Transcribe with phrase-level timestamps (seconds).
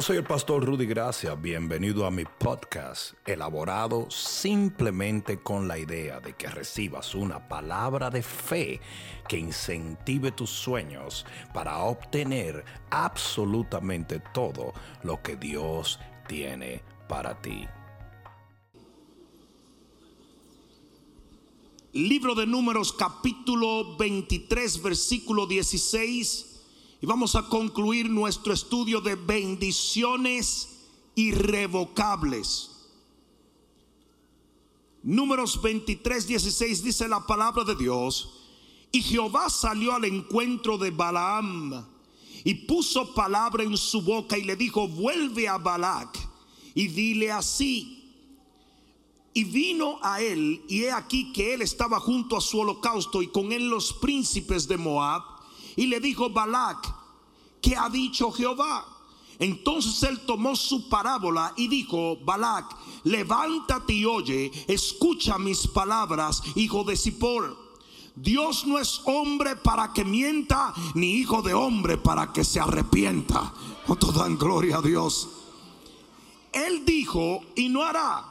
[0.00, 1.34] Soy el pastor Rudy Gracia.
[1.36, 8.22] Bienvenido a mi podcast, elaborado simplemente con la idea de que recibas una palabra de
[8.22, 8.80] fe
[9.28, 14.72] que incentive tus sueños para obtener absolutamente todo
[15.04, 17.66] lo que Dios tiene para ti.
[21.92, 26.53] Libro de Números capítulo 23 versículo 16
[27.04, 32.70] y vamos a concluir nuestro estudio de bendiciones irrevocables.
[35.02, 38.46] Números 23, 16 dice la palabra de Dios.
[38.90, 41.84] Y Jehová salió al encuentro de Balaam
[42.42, 46.18] y puso palabra en su boca y le dijo, vuelve a Balac
[46.74, 48.14] y dile así.
[49.34, 53.26] Y vino a él, y he aquí que él estaba junto a su holocausto y
[53.26, 55.34] con él los príncipes de Moab
[55.76, 56.94] y le dijo Balac,
[57.64, 58.86] ¿qué ha dicho Jehová?
[59.38, 66.84] Entonces él tomó su parábola y dijo, Balac, levántate y oye, escucha mis palabras, hijo
[66.84, 67.64] de Zippor.
[68.14, 73.52] Dios no es hombre para que mienta, ni hijo de hombre para que se arrepienta.
[73.86, 75.28] ¿Cuánto dan gloria a Dios?
[76.52, 78.24] Él dijo y no hará.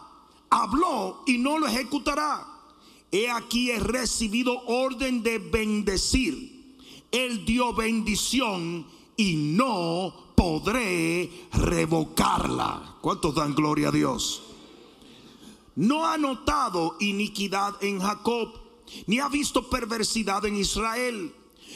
[0.49, 2.47] Habló y no lo ejecutará.
[3.11, 6.53] He aquí he recibido orden de bendecir
[7.13, 12.97] él dio bendición y no podré revocarla.
[13.01, 14.43] ¿Cuántos dan gloria a Dios?
[15.75, 18.49] No ha notado iniquidad en Jacob,
[19.07, 21.33] ni ha visto perversidad en Israel.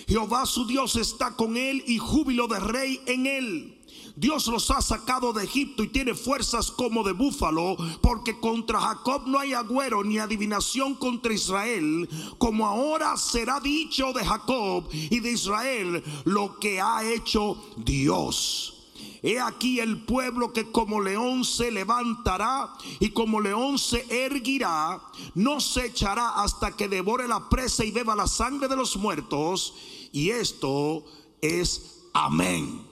[0.08, 3.77] Jehová su Dios está con él y júbilo de rey en él.
[4.18, 9.28] Dios los ha sacado de Egipto y tiene fuerzas como de búfalo, porque contra Jacob
[9.28, 15.32] no hay agüero ni adivinación contra Israel, como ahora será dicho de Jacob y de
[15.32, 18.74] Israel lo que ha hecho Dios.
[19.22, 25.00] He aquí el pueblo que como león se levantará y como león se erguirá,
[25.36, 29.76] no se echará hasta que devore la presa y beba la sangre de los muertos.
[30.12, 31.04] Y esto
[31.42, 32.87] es amén.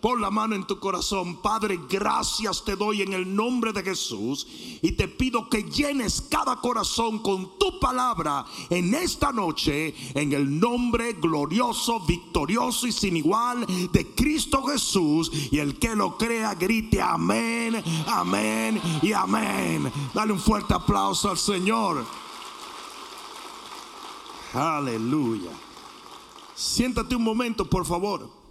[0.00, 1.36] Pon la mano en tu corazón.
[1.36, 4.46] Padre, gracias te doy en el nombre de Jesús.
[4.82, 9.94] Y te pido que llenes cada corazón con tu palabra en esta noche.
[10.14, 15.30] En el nombre glorioso, victorioso y sin igual de Cristo Jesús.
[15.50, 19.90] Y el que lo crea, grite amén, amén y amén.
[20.12, 22.04] Dale un fuerte aplauso al Señor.
[24.52, 25.50] Aleluya.
[26.54, 28.45] Siéntate un momento, por favor.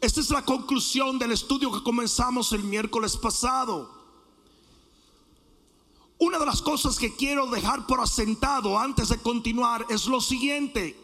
[0.00, 3.90] Esta es la conclusión del estudio que comenzamos el miércoles pasado.
[6.18, 10.96] Una de las cosas que quiero dejar por asentado antes de continuar es lo siguiente.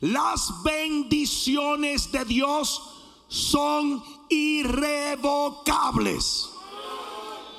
[0.00, 2.80] Las bendiciones de Dios
[3.28, 6.50] son irrevocables.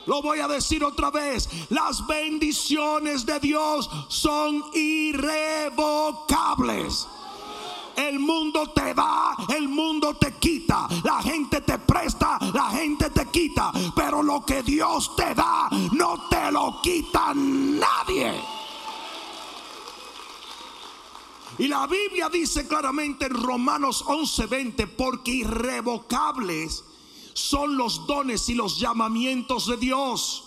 [0.06, 1.50] Lo voy a decir otra vez.
[1.70, 7.08] Las bendiciones de Dios son irrevocables.
[7.96, 13.30] El mundo te da, el mundo te quita, la gente te presta, la gente te
[13.30, 18.34] quita, pero lo que Dios te da no te lo quita nadie.
[21.60, 26.84] Y la Biblia dice claramente en Romanos 11:20, porque irrevocables
[27.34, 30.46] son los dones y los llamamientos de Dios.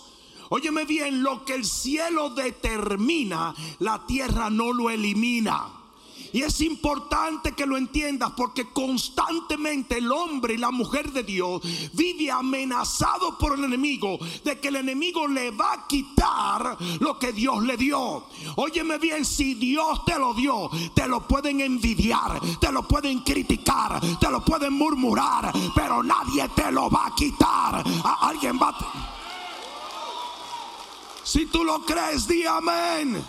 [0.49, 5.76] Óyeme bien, lo que el cielo determina, la tierra no lo elimina.
[6.37, 11.63] Y es importante que lo entiendas porque constantemente el hombre y la mujer de Dios
[11.93, 17.31] vive amenazado por el enemigo de que el enemigo le va a quitar lo que
[17.31, 18.27] Dios le dio.
[18.55, 23.99] Óyeme bien, si Dios te lo dio, te lo pueden envidiar, te lo pueden criticar,
[24.19, 27.83] te lo pueden murmurar, pero nadie te lo va a quitar.
[28.21, 28.77] Alguien va a...
[31.23, 33.25] Si tú lo crees, di amén.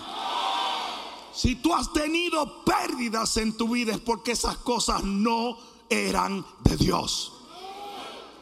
[1.39, 5.57] Si tú has tenido pérdidas en tu vida es porque esas cosas no
[5.89, 7.33] eran de Dios.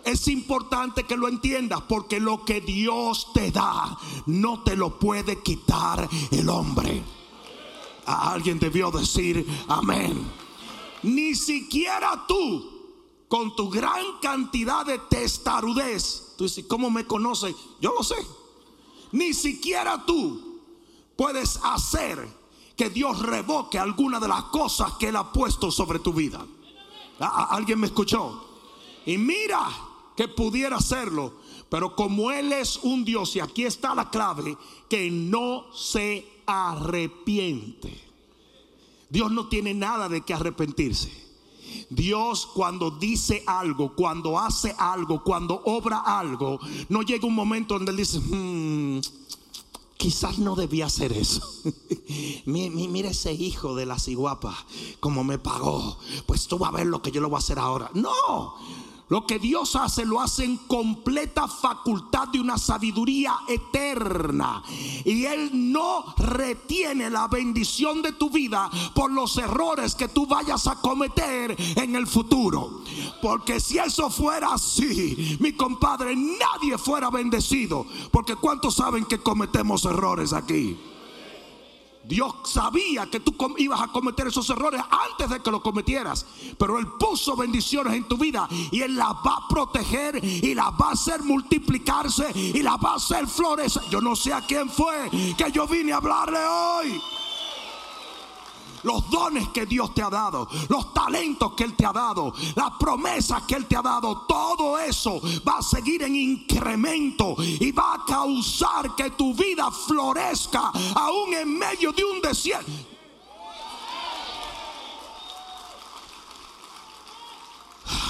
[0.02, 5.42] Es importante que lo entiendas porque lo que Dios te da no te lo puede
[5.42, 7.04] quitar el hombre.
[8.06, 10.32] A alguien debió decir amén.
[11.02, 12.94] Ni siquiera tú,
[13.28, 17.54] con tu gran cantidad de testarudez, tú dices, ¿cómo me conoces?
[17.78, 18.16] Yo lo sé.
[19.12, 20.62] Ni siquiera tú
[21.14, 22.35] puedes hacer
[22.76, 26.44] que Dios revoque alguna de las cosas que Él ha puesto sobre tu vida.
[27.18, 28.44] ¿Alguien me escuchó?
[29.06, 29.66] Y mira
[30.16, 31.32] que pudiera hacerlo,
[31.70, 34.56] pero como Él es un Dios, y aquí está la clave,
[34.88, 38.02] que no se arrepiente.
[39.08, 41.26] Dios no tiene nada de que arrepentirse.
[41.90, 46.58] Dios cuando dice algo, cuando hace algo, cuando obra algo,
[46.88, 49.00] no llega un momento donde Él dice, hmm,
[49.96, 51.42] quizás no debía hacer eso.
[52.46, 54.56] Mira ese hijo de la ciguapa,
[55.00, 55.98] como me pagó.
[56.26, 57.90] Pues tú vas a ver lo que yo le voy a hacer ahora.
[57.94, 58.54] No,
[59.08, 64.62] lo que Dios hace lo hace en completa facultad de una sabiduría eterna.
[65.04, 70.66] Y Él no retiene la bendición de tu vida por los errores que tú vayas
[70.66, 72.82] a cometer en el futuro.
[73.22, 77.86] Porque si eso fuera así, mi compadre, nadie fuera bendecido.
[78.10, 80.76] Porque ¿cuántos saben que cometemos errores aquí?
[82.06, 84.80] Dios sabía que tú ibas a cometer esos errores
[85.10, 86.24] antes de que los cometieras.
[86.56, 90.68] Pero Él puso bendiciones en tu vida y Él las va a proteger y las
[90.68, 93.82] va a hacer multiplicarse y las va a hacer florecer.
[93.90, 97.02] Yo no sé a quién fue que yo vine a hablarle hoy
[98.86, 102.70] los dones que Dios te ha dado, los talentos que Él te ha dado, las
[102.78, 107.94] promesas que Él te ha dado, todo eso va a seguir en incremento y va
[107.94, 112.70] a causar que tu vida florezca aún en medio de un desierto.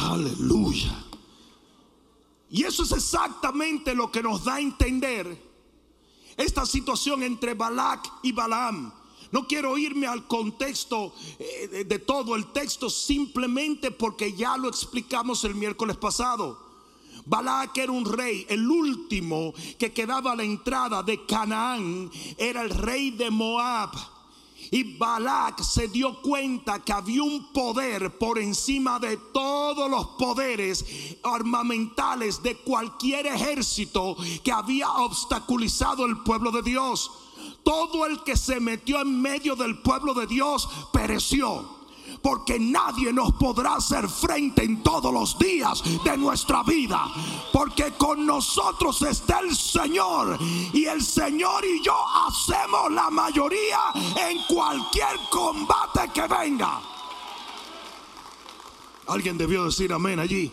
[0.03, 1.05] Aleluya.
[2.51, 5.43] Y eso es exactamente lo que nos da a entender
[6.37, 8.93] esta situación entre Balac y Balaam.
[9.33, 15.45] No quiero irme al contexto eh, de todo el texto simplemente porque ya lo explicamos
[15.45, 16.67] el miércoles pasado.
[17.25, 22.71] Balac era un rey, el último que quedaba a la entrada de Canaán era el
[22.71, 23.91] rey de Moab.
[24.71, 30.85] Y Balac se dio cuenta que había un poder por encima de todos los poderes
[31.23, 37.11] armamentales de cualquier ejército que había obstaculizado el pueblo de Dios
[37.67, 41.77] todo el que se metió en medio del pueblo de Dios pereció
[42.23, 47.09] porque nadie nos podrá hacer frente en todos los días de nuestra vida.
[47.53, 50.39] Porque con nosotros está el Señor
[50.73, 51.95] y el Señor y yo
[52.27, 53.79] hacemos la mayoría
[54.29, 56.81] en cualquier combate que venga.
[59.09, 60.53] Alguien debió decir amén allí.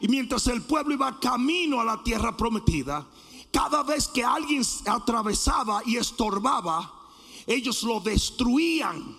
[0.00, 3.06] Y mientras el pueblo iba camino a la tierra prometida,
[3.54, 6.92] cada vez que alguien atravesaba y estorbaba,
[7.46, 9.16] ellos lo destruían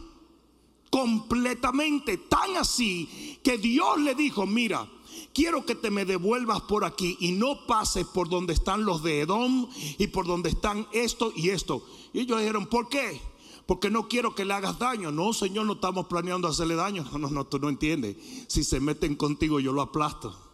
[0.92, 2.18] completamente.
[2.18, 4.90] Tan así que Dios le dijo, mira,
[5.34, 9.22] quiero que te me devuelvas por aquí y no pases por donde están los de
[9.22, 11.86] Edom y por donde están esto y esto.
[12.12, 13.22] Y ellos dijeron, ¿por qué?
[13.66, 15.12] Porque no quiero que le hagas daño.
[15.12, 17.06] No, Señor, no estamos planeando hacerle daño.
[17.14, 18.18] No, no, no, tú no entiendes.
[18.48, 20.45] Si se meten contigo, yo lo aplasto.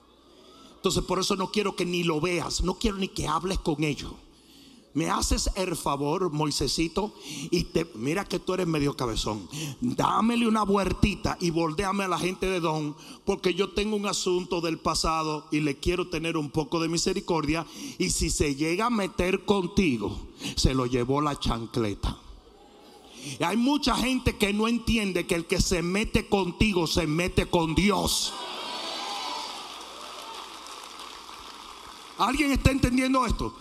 [0.81, 3.83] Entonces por eso no quiero que ni lo veas, no quiero ni que hables con
[3.83, 4.13] ellos.
[4.95, 7.13] Me haces el favor, Moisésito,
[7.51, 9.48] y te mira que tú eres medio cabezón.
[9.80, 12.95] Dámele una vueltita y volteame a la gente de Don,
[13.25, 17.63] porque yo tengo un asunto del pasado y le quiero tener un poco de misericordia.
[18.00, 20.18] Y si se llega a meter contigo,
[20.56, 22.18] se lo llevó la chancleta.
[23.39, 27.75] Hay mucha gente que no entiende que el que se mete contigo se mete con
[27.75, 28.34] Dios.
[32.22, 33.56] ¿Alguien está entendiendo esto?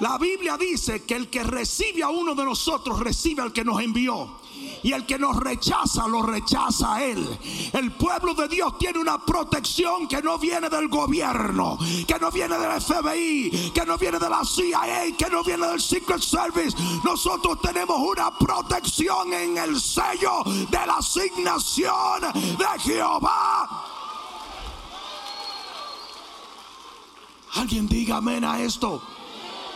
[0.00, 3.80] La Biblia dice que el que recibe a uno de nosotros recibe al que nos
[3.80, 4.40] envió.
[4.82, 7.26] Y el que nos rechaza, lo rechaza a Él.
[7.72, 12.58] El pueblo de Dios tiene una protección que no viene del gobierno, que no viene
[12.58, 16.76] del FBI, que no viene de la CIA, que no viene del Secret Service.
[17.02, 23.93] Nosotros tenemos una protección en el sello de la asignación de Jehová.
[27.54, 29.00] Alguien diga amén a esto.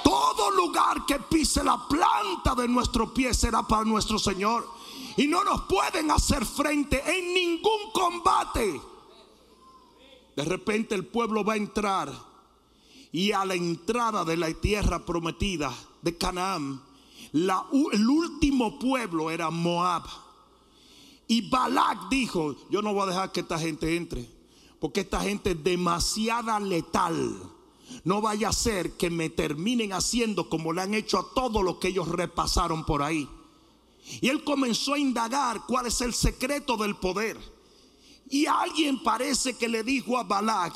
[0.03, 4.69] Todo lugar que pise la planta de nuestro pie será para nuestro Señor.
[5.17, 8.81] Y no nos pueden hacer frente en ningún combate.
[10.35, 12.13] De repente el pueblo va a entrar.
[13.13, 16.83] Y a la entrada de la tierra prometida de Canaán,
[17.33, 20.05] el último pueblo era Moab.
[21.27, 24.29] Y Balak dijo, yo no voy a dejar que esta gente entre,
[24.81, 27.58] porque esta gente es demasiada letal
[28.05, 31.77] no vaya a ser que me terminen haciendo como le han hecho a todos los
[31.77, 33.29] que ellos repasaron por ahí.
[34.21, 37.39] Y él comenzó a indagar cuál es el secreto del poder.
[38.31, 40.75] Y alguien parece que le dijo a Balak,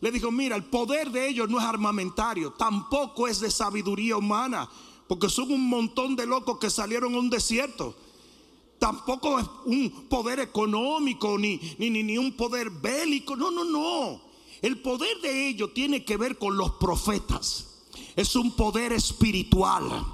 [0.00, 4.68] le dijo, mira, el poder de ellos no es armamentario, tampoco es de sabiduría humana,
[5.08, 7.96] porque son un montón de locos que salieron a un desierto.
[8.78, 14.27] Tampoco es un poder económico ni, ni, ni un poder bélico, no, no, no.
[14.62, 17.66] El poder de ellos tiene que ver con los profetas.
[18.16, 20.04] Es un poder espiritual.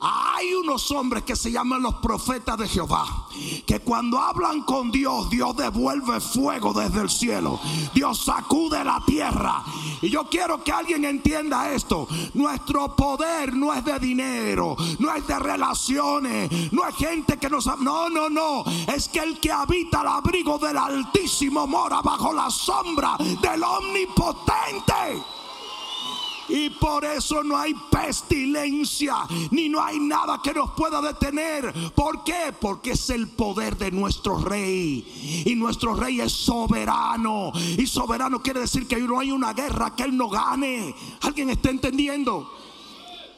[0.00, 3.26] Hay unos hombres que se llaman los profetas de Jehová,
[3.66, 7.60] que cuando hablan con Dios, Dios devuelve fuego desde el cielo,
[7.94, 9.64] Dios sacude la tierra.
[10.02, 15.26] Y yo quiero que alguien entienda esto, nuestro poder no es de dinero, no es
[15.26, 17.66] de relaciones, no es gente que nos...
[17.78, 22.50] No, no, no, es que el que habita al abrigo del Altísimo mora bajo la
[22.50, 25.22] sombra del Omnipotente.
[26.48, 29.14] Y por eso no hay pestilencia,
[29.50, 31.72] ni no hay nada que nos pueda detener.
[31.94, 32.54] ¿Por qué?
[32.58, 35.44] Porque es el poder de nuestro rey.
[35.44, 37.52] Y nuestro rey es soberano.
[37.76, 40.94] Y soberano quiere decir que no hay una guerra que él no gane.
[41.22, 42.52] ¿Alguien está entendiendo?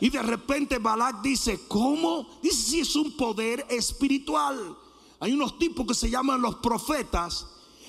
[0.00, 2.38] Y de repente Balak dice, ¿cómo?
[2.42, 4.76] Dice si es un poder espiritual.
[5.20, 7.46] Hay unos tipos que se llaman los profetas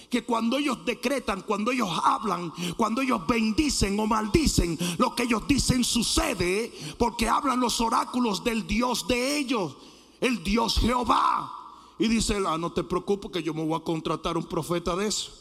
[0.10, 5.48] que cuando ellos decretan, cuando ellos hablan, cuando ellos bendicen o maldicen, lo que ellos
[5.48, 9.76] dicen sucede porque hablan los oráculos del Dios de ellos,
[10.20, 11.54] el Dios Jehová.
[12.00, 15.08] Y dice, ah, no te preocupes que yo me voy a contratar un profeta de
[15.08, 15.32] eso.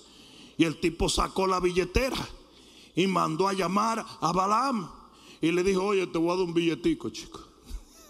[0.59, 2.17] Y el tipo sacó la billetera
[2.97, 4.91] y mandó a llamar a Balaam.
[5.41, 7.41] Y le dijo, oye, te voy a dar un billetico, chico.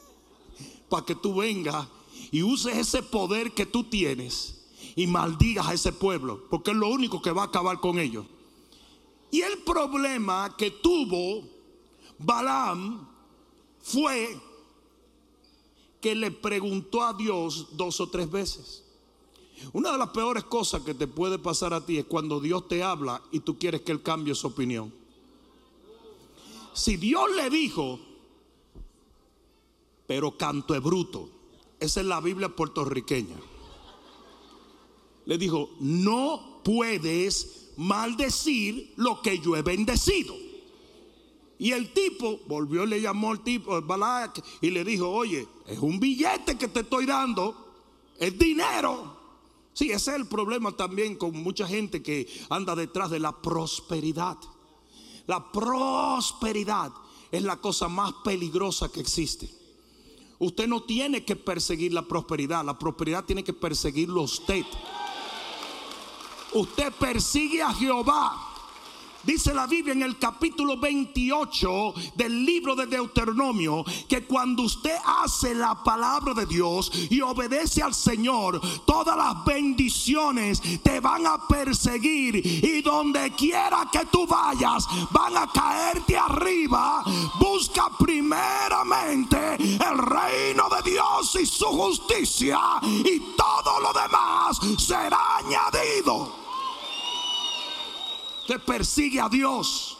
[0.88, 1.86] Para que tú vengas
[2.32, 4.57] y uses ese poder que tú tienes
[4.98, 8.26] y maldigas a ese pueblo, porque es lo único que va a acabar con ellos.
[9.30, 11.44] Y el problema que tuvo
[12.18, 13.06] Balaam
[13.80, 14.36] fue
[16.00, 18.82] que le preguntó a Dios dos o tres veces.
[19.72, 22.82] Una de las peores cosas que te puede pasar a ti es cuando Dios te
[22.82, 24.92] habla y tú quieres que Él cambie su opinión.
[26.72, 28.00] Si Dios le dijo,
[30.08, 31.28] pero canto es bruto,
[31.78, 33.36] esa es la Biblia puertorriqueña
[35.28, 40.34] le dijo, no puedes maldecir lo que yo he bendecido.
[41.58, 45.78] Y el tipo volvió y le llamó al tipo, Balak, y le dijo, oye, es
[45.80, 47.74] un billete que te estoy dando,
[48.18, 49.18] es dinero.
[49.74, 54.38] Sí, ese es el problema también con mucha gente que anda detrás de la prosperidad.
[55.26, 56.90] La prosperidad
[57.30, 59.50] es la cosa más peligrosa que existe.
[60.38, 64.64] Usted no tiene que perseguir la prosperidad, la prosperidad tiene que perseguirlo usted.
[66.52, 68.47] Usted persigue a Jehová.
[69.28, 75.54] Dice la Biblia en el capítulo 28 del libro de Deuteronomio que cuando usted hace
[75.54, 82.36] la palabra de Dios y obedece al Señor, todas las bendiciones te van a perseguir
[82.36, 87.04] y donde quiera que tú vayas van a caerte arriba.
[87.38, 96.47] Busca primeramente el reino de Dios y su justicia y todo lo demás será añadido.
[98.48, 99.98] Usted persigue a Dios.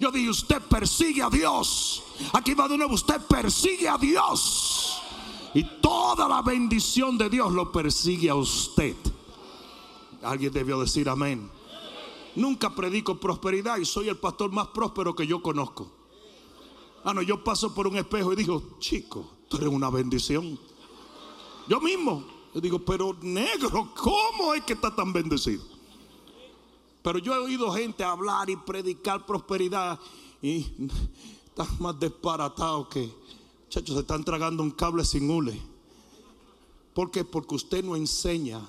[0.00, 2.02] Yo dije, usted persigue a Dios.
[2.32, 5.02] Aquí va de nuevo, usted persigue a Dios.
[5.52, 8.96] Y toda la bendición de Dios lo persigue a usted.
[10.22, 11.50] Alguien debió decir amén.
[12.34, 15.92] Nunca predico prosperidad y soy el pastor más próspero que yo conozco.
[17.04, 20.58] Ah, no, yo paso por un espejo y digo, chico, tú eres una bendición.
[21.68, 25.71] Yo mismo, yo digo, pero negro, ¿cómo es que está tan bendecido?
[27.02, 29.98] Pero yo he oído gente hablar y predicar prosperidad
[30.40, 30.66] y
[31.46, 33.12] están más disparatados que,
[33.64, 35.60] muchachos, se están tragando un cable sin hule.
[36.94, 37.24] ¿Por qué?
[37.24, 38.60] Porque usted no enseña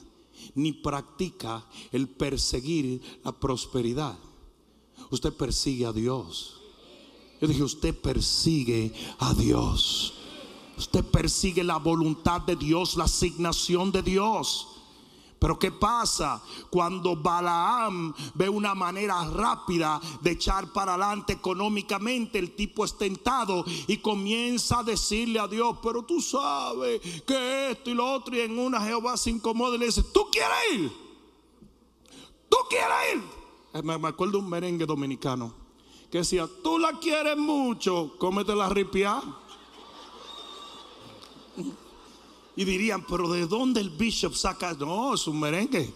[0.56, 4.18] ni practica el perseguir la prosperidad.
[5.12, 6.62] Usted persigue a Dios.
[7.42, 10.14] Yo dije, usted persigue a Dios.
[10.78, 14.73] Usted persigue la voluntad de Dios, la asignación de Dios.
[15.44, 22.40] Pero ¿qué pasa cuando Balaam ve una manera rápida de echar para adelante económicamente?
[22.40, 27.90] El tipo es tentado y comienza a decirle a Dios, pero tú sabes que esto
[27.90, 30.92] y lo otro y en una Jehová se incomoda y le dice, ¿tú quieres ir?
[32.48, 33.24] ¿Tú quieres ir?
[33.74, 35.54] Eh, me acuerdo de un merengue dominicano
[36.10, 39.22] que decía, tú la quieres mucho, cómete la ripia.
[42.56, 44.74] Y dirían, pero ¿de dónde el bishop saca?
[44.74, 45.94] No, es un merengue.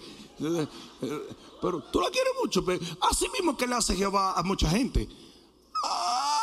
[1.61, 2.63] Pero tú la quieres mucho.
[2.65, 5.07] Pero así mismo que le hace Jehová a mucha gente.
[5.83, 6.39] Ah,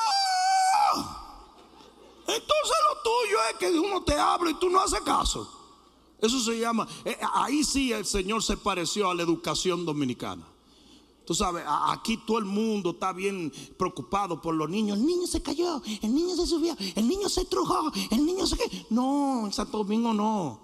[2.27, 5.51] entonces lo tuyo es que uno te habla y tú no haces caso.
[6.21, 10.47] Eso se llama, eh, ahí sí el Señor se pareció a la educación dominicana.
[11.25, 14.99] Tú sabes, aquí todo el mundo está bien preocupado por los niños.
[14.99, 18.57] El niño se cayó, el niño se subió, el niño se trujó, el niño se...
[18.91, 20.61] No, en Santo Domingo no.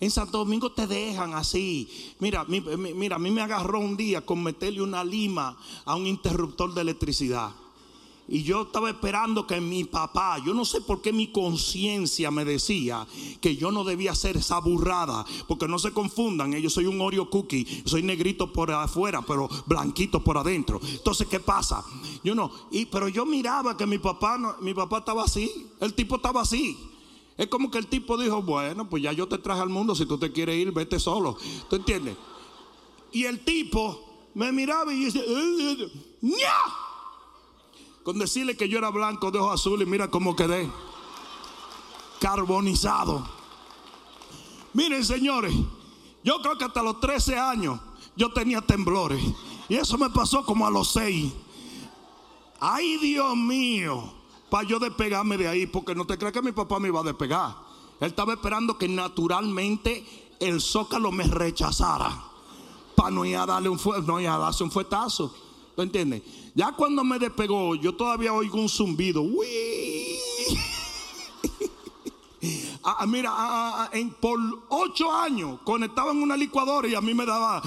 [0.00, 1.88] En Santo Domingo te dejan así.
[2.18, 5.56] Mira, mira, a mí me agarró un día con meterle una lima
[5.86, 7.52] a un interruptor de electricidad.
[8.26, 12.44] Y yo estaba esperando que mi papá, yo no sé por qué mi conciencia me
[12.44, 13.06] decía
[13.40, 17.28] que yo no debía hacer esa burrada, porque no se confundan, yo soy un Oreo
[17.28, 20.80] cookie, soy negrito por afuera, pero blanquito por adentro.
[20.82, 21.84] Entonces, ¿qué pasa?
[22.22, 22.50] Yo no,
[22.90, 25.50] pero yo miraba que mi papá, mi papá estaba así,
[25.80, 26.76] el tipo estaba así.
[27.36, 30.06] Es como que el tipo dijo, bueno, pues ya yo te traje al mundo, si
[30.06, 31.36] tú te quieres ir, vete solo.
[31.68, 32.16] ¿Tú entiendes?
[33.12, 35.22] Y el tipo me miraba y dice,
[36.22, 36.83] ¡Nya!
[38.04, 40.70] Con decirle que yo era blanco de ojos azules, mira cómo quedé.
[42.20, 43.26] Carbonizado.
[44.74, 45.54] Miren, señores,
[46.22, 47.80] yo creo que hasta los 13 años
[48.14, 49.24] yo tenía temblores.
[49.70, 51.32] Y eso me pasó como a los 6.
[52.60, 54.12] Ay, Dios mío,
[54.50, 57.04] para yo despegarme de ahí, porque no te creas que mi papá me iba a
[57.04, 57.56] despegar.
[58.00, 60.04] Él estaba esperando que naturalmente
[60.40, 62.22] el zócalo me rechazara.
[62.94, 65.34] Para no ir a darle un, no ir a darse un fuetazo.
[65.74, 66.22] ¿Tú entiendes?
[66.54, 69.24] Ya cuando me despegó, yo todavía oigo un zumbido.
[72.86, 74.38] Ah, ah, mira, ah, en, por
[74.68, 77.62] ocho años conectaba en una licuadora y a mí me daba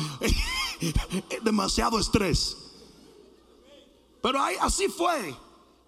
[1.42, 2.56] demasiado estrés.
[4.22, 5.36] Pero ahí, así fue.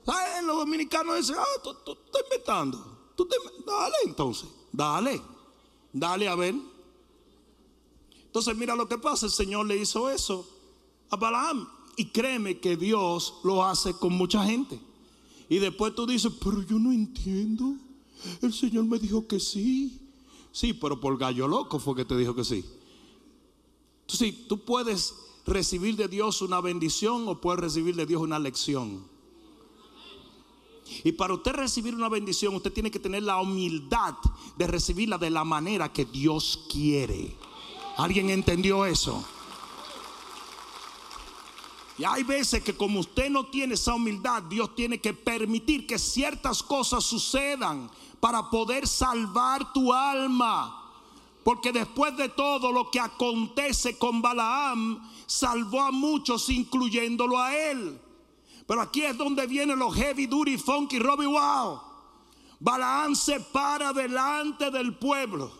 [0.04, 0.44] ¿Sabes?
[0.44, 3.12] Los dominicanos dicen, ah, tú, tú, estás inventando.
[3.16, 3.28] Tú
[3.68, 5.22] dale entonces, dale,
[5.94, 6.56] dale a ver.
[8.24, 10.48] Entonces mira lo que pasa, el Señor le hizo eso
[11.12, 11.68] a Balaam.
[12.00, 14.80] Y créeme que Dios lo hace con mucha gente.
[15.50, 17.76] Y después tú dices, pero yo no entiendo.
[18.42, 20.00] El Señor me dijo que sí.
[20.54, 22.64] Sí, pero por gallo loco fue que te dijo que sí.
[24.04, 25.14] Entonces, tú puedes
[25.46, 29.04] recibir de Dios una bendición o puedes recibir de Dios una lección.
[31.04, 34.16] Y para usted recibir una bendición, usted tiene que tener la humildad
[34.58, 37.36] de recibirla de la manera que Dios quiere.
[37.98, 39.22] ¿Alguien entendió eso?
[42.00, 46.00] Y hay veces que como usted no tiene esa humildad, Dios tiene que permitir que
[46.00, 47.92] ciertas cosas sucedan
[48.22, 50.94] para poder salvar tu alma.
[51.44, 58.00] Porque después de todo lo que acontece con Balaam, salvó a muchos, incluyéndolo a él.
[58.66, 61.82] Pero aquí es donde vienen los heavy duty, funky, Robbie Wow.
[62.62, 65.52] Balaam se para delante del pueblo.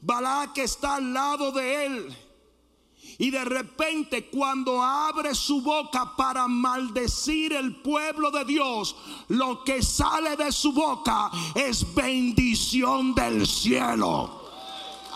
[0.00, 2.16] Balaam que está al lado de él
[3.18, 8.96] y de repente cuando abre su boca para maldecir el pueblo de Dios,
[9.28, 14.40] lo que sale de su boca es bendición del cielo.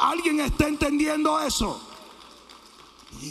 [0.00, 1.80] ¿Alguien está entendiendo eso?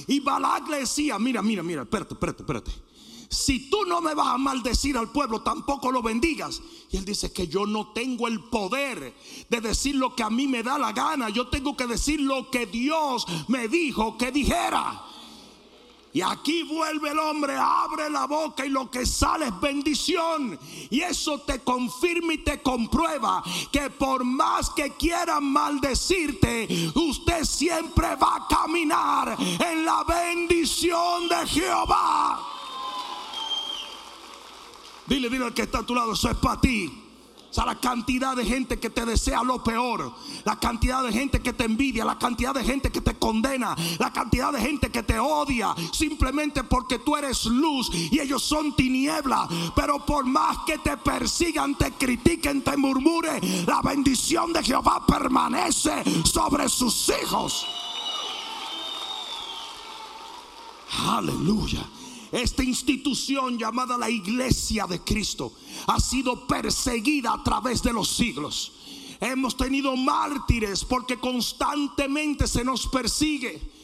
[0.07, 2.84] Y Balak le decía, mira, mira, mira, espérate, espérate, espérate
[3.29, 6.61] si tú no me vas a maldecir al pueblo, tampoco lo bendigas.
[6.91, 9.13] Y él dice que yo no tengo el poder
[9.49, 11.29] de decir lo que a mí me da la gana.
[11.29, 15.03] Yo tengo que decir lo que Dios me dijo que dijera.
[16.15, 20.57] Y aquí vuelve el hombre, abre la boca y lo que sale es bendición.
[20.89, 28.15] Y eso te confirma y te comprueba que por más que quieran maldecirte, usted siempre
[28.15, 32.34] va a caminar en la bendición de Jehová.
[35.07, 37.01] Dile, dile al que está a tu lado, eso es para ti.
[37.49, 40.11] O sea, la cantidad de gente que te desea lo peor,
[40.43, 44.11] la cantidad de gente que te envidia, la cantidad de gente que te condena, la
[44.11, 49.47] cantidad de gente que te odia, simplemente porque tú eres luz y ellos son tiniebla.
[49.73, 56.03] Pero por más que te persigan, te critiquen, te murmuren, la bendición de Jehová permanece
[56.25, 57.65] sobre sus hijos.
[61.07, 61.85] Aleluya.
[62.31, 65.53] Esta institución llamada la iglesia de Cristo
[65.87, 68.71] ha sido perseguida a través de los siglos.
[69.19, 73.74] Hemos tenido mártires porque constantemente se nos persigue.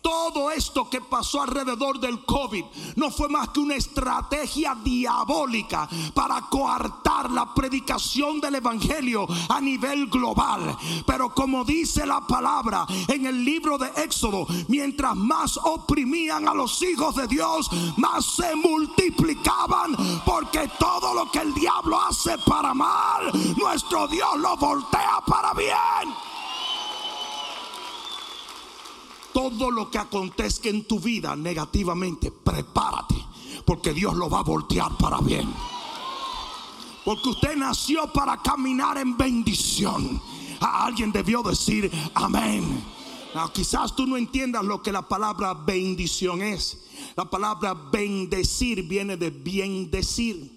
[0.00, 2.64] Todo esto que pasó alrededor del COVID
[2.96, 10.06] no fue más que una estrategia diabólica para coartar la predicación del Evangelio a nivel
[10.06, 10.76] global.
[11.06, 16.82] Pero como dice la palabra en el libro de Éxodo, mientras más oprimían a los
[16.82, 19.96] hijos de Dios, más se multiplicaban.
[20.24, 26.34] Porque todo lo que el diablo hace para mal, nuestro Dios lo voltea para bien.
[29.34, 33.16] Todo lo que acontezca en tu vida negativamente, prepárate,
[33.66, 35.52] porque Dios lo va a voltear para bien.
[37.04, 40.22] Porque usted nació para caminar en bendición.
[40.60, 42.82] A alguien debió decir amén.
[43.52, 46.86] quizás tú no entiendas lo que la palabra bendición es.
[47.16, 50.50] La palabra bendecir viene de bien decir.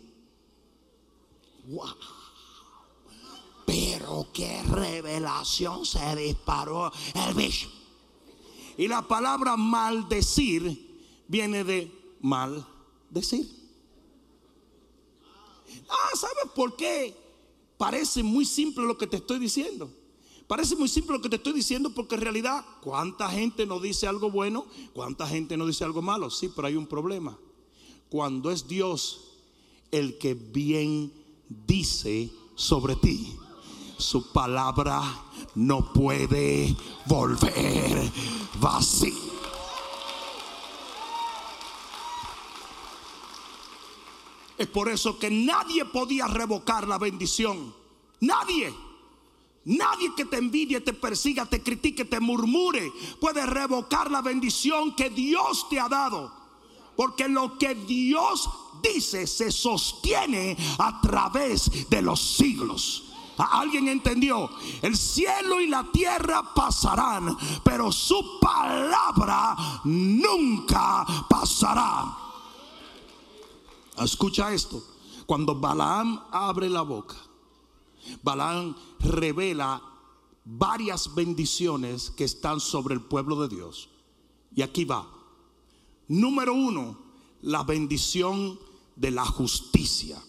[1.68, 1.96] Wow.
[3.66, 7.77] Pero qué revelación se disparó el bicho.
[8.78, 10.88] Y la palabra maldecir
[11.28, 13.50] viene de maldecir.
[15.90, 17.16] Ah, ¿sabes por qué?
[17.78, 19.90] Parece muy simple lo que te estoy diciendo.
[20.48, 24.08] Parece muy simple lo que te estoy diciendo porque en realidad, ¿cuánta gente nos dice
[24.08, 24.66] algo bueno?
[24.94, 26.30] ¿Cuánta gente nos dice algo malo?
[26.30, 27.38] Sí, pero hay un problema.
[28.10, 29.22] Cuando es Dios
[29.92, 31.12] el que bien
[31.50, 33.36] dice sobre ti,
[33.98, 38.12] su palabra no puede volver
[38.60, 39.14] vacía.
[44.58, 47.74] Es por eso que nadie podía revocar la bendición.
[48.22, 48.74] Nadie.
[49.66, 55.10] Nadie que te envidie, te persiga, te critique, te murmure puede revocar la bendición que
[55.10, 56.32] Dios te ha dado.
[56.96, 58.50] Porque lo que Dios
[58.82, 63.04] dice se sostiene a través de los siglos.
[63.38, 64.50] ¿Alguien entendió?
[64.82, 72.18] El cielo y la tierra pasarán, pero su palabra nunca pasará.
[74.00, 74.84] Escucha esto.
[75.26, 77.16] Cuando Balaam abre la boca,
[78.24, 79.82] Balaam revela
[80.46, 83.90] varias bendiciones que están sobre el pueblo de Dios.
[84.56, 85.08] Y aquí va.
[86.08, 86.98] Número uno,
[87.42, 88.58] la bendición
[88.96, 90.22] de la justicia.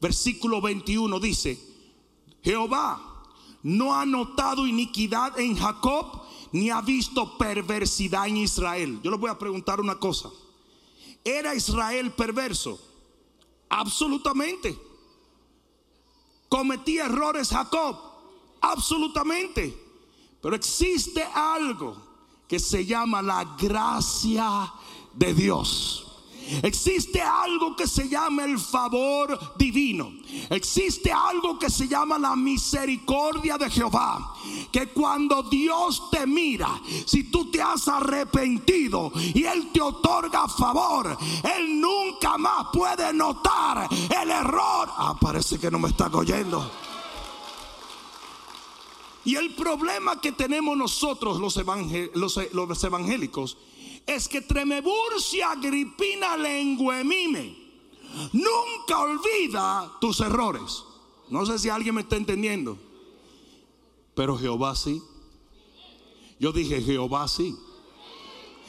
[0.00, 1.58] Versículo 21 dice,
[2.44, 3.00] Jehová
[3.62, 6.20] no ha notado iniquidad en Jacob,
[6.52, 9.00] ni ha visto perversidad en Israel.
[9.02, 10.30] Yo les voy a preguntar una cosa.
[11.24, 12.78] ¿Era Israel perverso?
[13.70, 14.78] Absolutamente.
[16.48, 17.96] ¿Cometía errores Jacob?
[18.60, 19.74] Absolutamente.
[20.42, 21.96] Pero existe algo
[22.46, 24.72] que se llama la gracia
[25.14, 26.13] de Dios.
[26.62, 30.12] Existe algo que se llama el favor divino.
[30.50, 34.34] Existe algo que se llama la misericordia de Jehová.
[34.70, 41.16] Que cuando Dios te mira, si tú te has arrepentido y Él te otorga favor,
[41.56, 44.88] Él nunca más puede notar el error.
[44.96, 46.70] Ah, parece que no me está oyendo.
[49.24, 51.56] Y el problema que tenemos nosotros los,
[52.52, 53.56] los evangélicos
[54.06, 57.56] es que Tremeburcia Agripina Lenguemime
[58.32, 60.84] nunca olvida tus errores.
[61.30, 62.78] No sé si alguien me está entendiendo,
[64.14, 65.02] pero Jehová sí.
[66.38, 67.56] Yo dije, Jehová sí.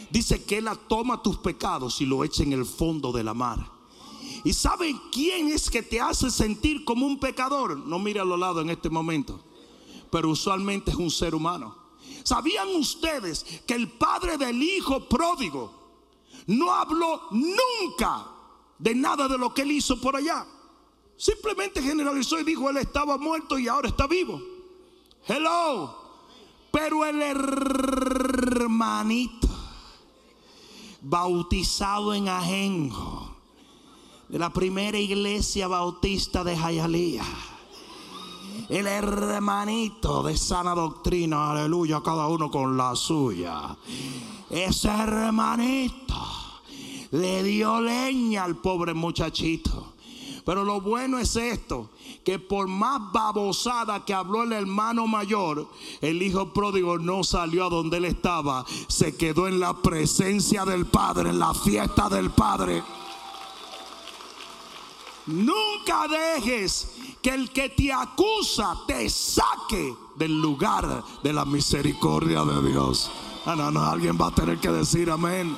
[0.10, 3.72] Dice que Él toma tus pecados y lo echa en el fondo de la mar.
[4.44, 7.78] ¿Y saben quién es que te hace sentir como un pecador?
[7.78, 9.44] No mire a los lados en este momento,
[10.12, 11.85] pero usualmente es un ser humano.
[12.26, 15.72] ¿Sabían ustedes que el padre del hijo pródigo
[16.48, 18.26] no habló nunca
[18.80, 20.44] de nada de lo que él hizo por allá?
[21.16, 24.42] Simplemente generalizó y dijo, él estaba muerto y ahora está vivo.
[25.28, 26.04] Hello.
[26.72, 27.22] Pero el
[28.42, 29.48] hermanito
[31.02, 33.38] bautizado en Ajenjo
[34.30, 37.24] de la primera iglesia bautista de Jayalía
[38.70, 43.76] el hermanito de sana doctrina, aleluya, cada uno con la suya.
[44.50, 46.16] Ese hermanito
[47.12, 49.94] le dio leña al pobre muchachito.
[50.46, 51.90] Pero lo bueno es esto,
[52.24, 55.68] que por más babosada que habló el hermano mayor,
[56.02, 60.86] el hijo pródigo no salió a donde él estaba, se quedó en la presencia del
[60.86, 62.84] Padre, en la fiesta del Padre.
[65.26, 66.95] Nunca dejes
[67.26, 73.10] que el que te acusa te saque del lugar de la misericordia de Dios.
[73.48, 75.58] Ah, no, alguien va a tener que decir amén.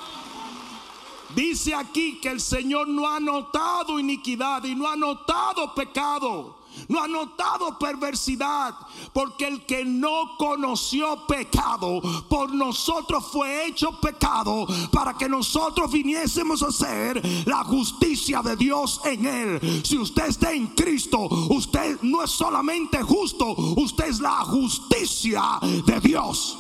[1.36, 6.56] Dice aquí que el Señor no ha notado iniquidad y no ha notado pecado
[6.88, 8.76] no ha notado perversidad,
[9.14, 16.64] porque el que no conoció pecado, por nosotros fue hecho pecado, para que nosotros viniésemos
[16.64, 19.82] a hacer la justicia de Dios en él.
[19.84, 26.00] Si usted está en Cristo, usted no es solamente justo, usted es la justicia de
[26.00, 26.58] Dios.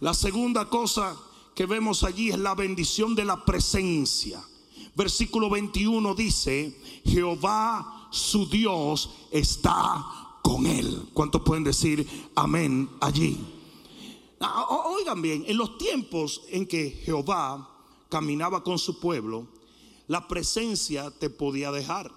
[0.00, 1.16] La segunda cosa
[1.54, 4.42] que vemos allí es la bendición de la presencia.
[4.94, 11.08] Versículo 21 dice, Jehová su Dios está con él.
[11.14, 13.38] ¿Cuántos pueden decir amén allí?
[14.38, 17.70] Ah, oigan bien, en los tiempos en que Jehová
[18.08, 19.46] caminaba con su pueblo,
[20.08, 22.12] la presencia te podía dejar.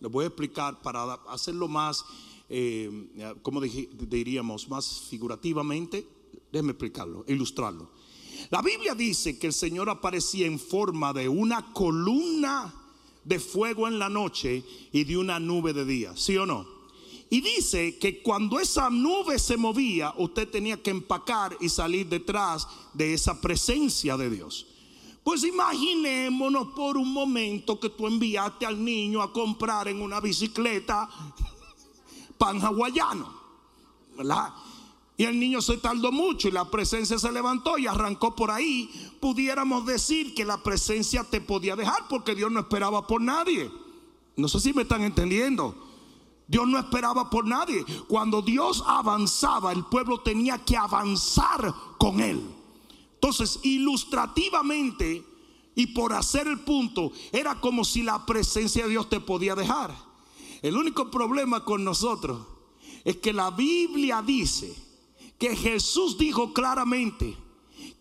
[0.00, 2.04] Les voy a explicar para hacerlo más,
[2.48, 6.08] eh, como diríamos, más figurativamente.
[6.50, 7.90] Déjenme explicarlo, ilustrarlo.
[8.50, 12.74] La Biblia dice que el Señor aparecía en forma de una columna
[13.22, 16.66] de fuego en la noche y de una nube de día, ¿sí o no?
[17.30, 22.66] Y dice que cuando esa nube se movía, usted tenía que empacar y salir detrás
[22.92, 24.66] de esa presencia de Dios.
[25.22, 31.08] Pues imaginémonos por un momento que tú enviaste al niño a comprar en una bicicleta
[32.36, 33.32] pan hawaiano,
[34.16, 34.52] ¿verdad?
[35.20, 38.90] Y el niño se tardó mucho y la presencia se levantó y arrancó por ahí.
[39.20, 43.70] Pudiéramos decir que la presencia te podía dejar porque Dios no esperaba por nadie.
[44.36, 45.74] No sé si me están entendiendo.
[46.48, 47.84] Dios no esperaba por nadie.
[48.08, 52.40] Cuando Dios avanzaba, el pueblo tenía que avanzar con él.
[53.12, 55.22] Entonces, ilustrativamente
[55.74, 59.94] y por hacer el punto, era como si la presencia de Dios te podía dejar.
[60.62, 62.40] El único problema con nosotros
[63.04, 64.88] es que la Biblia dice
[65.40, 67.34] que Jesús dijo claramente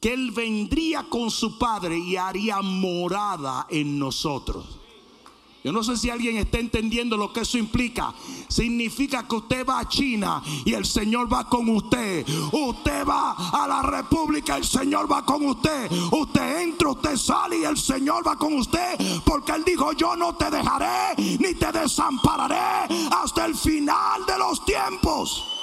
[0.02, 4.66] que Él vendría con su Padre y haría morada en nosotros.
[5.64, 8.14] Yo no sé si alguien está entendiendo lo que eso implica.
[8.48, 12.26] Significa que usted va a China y el Señor va con usted.
[12.52, 15.92] Usted va a la República, el Señor va con usted.
[16.12, 19.22] Usted entra, usted sale y el Señor va con usted.
[19.26, 24.64] Porque Él dijo, yo no te dejaré ni te desampararé hasta el final de los
[24.64, 25.59] tiempos.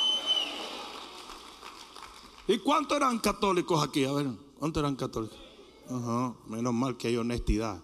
[2.48, 4.04] ¿Y cuántos eran católicos aquí?
[4.04, 4.28] A ver,
[4.58, 5.38] ¿cuántos eran católicos?
[5.88, 7.80] Ajá, menos mal que hay honestidad.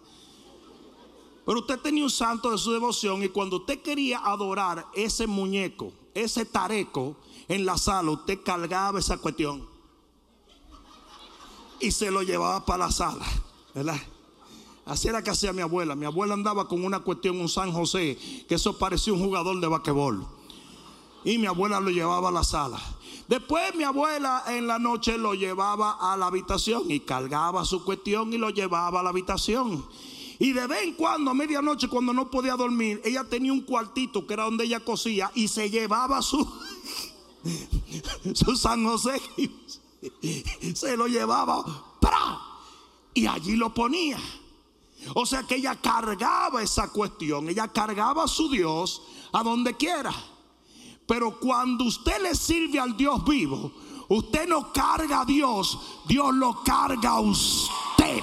[1.44, 5.92] Pero usted tenía un santo de su devoción y cuando usted quería adorar ese muñeco,
[6.14, 7.16] ese tareco
[7.48, 9.66] en la sala, usted cargaba esa cuestión
[11.80, 13.26] y se lo llevaba para la sala,
[13.74, 14.00] ¿verdad?
[14.84, 15.94] Así era que hacía mi abuela.
[15.96, 19.66] Mi abuela andaba con una cuestión, un San José, que eso parecía un jugador de
[19.66, 20.26] basquetbol.
[21.24, 22.80] Y mi abuela lo llevaba a la sala.
[23.32, 28.30] Después mi abuela en la noche lo llevaba a la habitación y cargaba su cuestión
[28.34, 29.86] y lo llevaba a la habitación.
[30.38, 34.26] Y de vez en cuando, a medianoche, cuando no podía dormir, ella tenía un cuartito
[34.26, 36.46] que era donde ella cosía y se llevaba su,
[38.34, 39.18] su San José.
[40.74, 41.64] Se lo llevaba
[42.02, 42.38] ¡pra!
[43.14, 44.18] y allí lo ponía.
[45.14, 49.00] O sea que ella cargaba esa cuestión, ella cargaba a su Dios
[49.32, 50.12] a donde quiera.
[51.12, 53.70] Pero cuando usted le sirve al Dios vivo,
[54.08, 58.18] usted no carga a Dios, Dios lo carga a usted.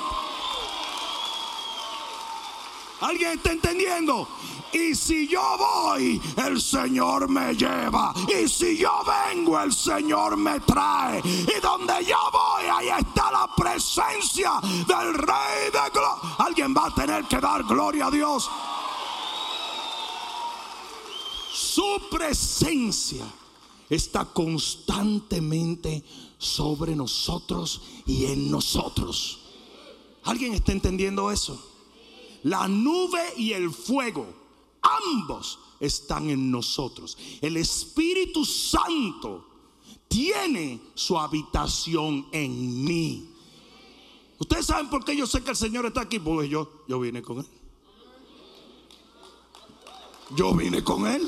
[3.02, 4.28] ¿Alguien está entendiendo?
[4.74, 8.12] Y si yo voy, el Señor me lleva.
[8.28, 11.22] Y si yo vengo, el Señor me trae.
[11.24, 16.36] Y donde yo voy, ahí está la presencia del Rey de Gloria.
[16.40, 18.50] Alguien va a tener que dar gloria a Dios.
[21.80, 23.26] Su presencia
[23.90, 26.04] está constantemente
[26.38, 29.40] sobre nosotros y en nosotros.
[30.24, 31.58] ¿Alguien está entendiendo eso?
[32.44, 34.28] La nube y el fuego,
[34.82, 37.18] ambos están en nosotros.
[37.40, 39.48] El Espíritu Santo
[40.10, 43.30] tiene su habitación en mí.
[44.38, 47.22] Ustedes saben por qué yo sé que el Señor está aquí, porque yo, yo vine
[47.22, 47.48] con Él.
[50.36, 51.26] Yo vine con Él.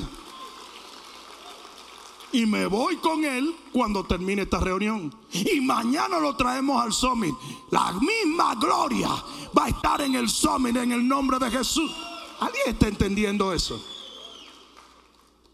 [2.34, 5.14] Y me voy con Él cuando termine esta reunión.
[5.34, 7.34] Y mañana lo traemos al summit.
[7.72, 9.10] La misma gloria
[9.58, 11.92] va a estar en el summit en el nombre de Jesús.
[12.40, 13.84] ¿Alguien está entendiendo eso?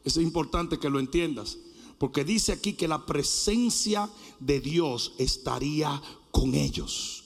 [0.03, 1.57] Es importante que lo entiendas.
[1.97, 4.09] Porque dice aquí que la presencia
[4.39, 7.23] de Dios estaría con ellos.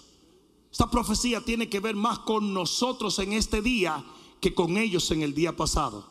[0.72, 4.04] Esta profecía tiene que ver más con nosotros en este día
[4.40, 6.10] que con ellos en el día pasado.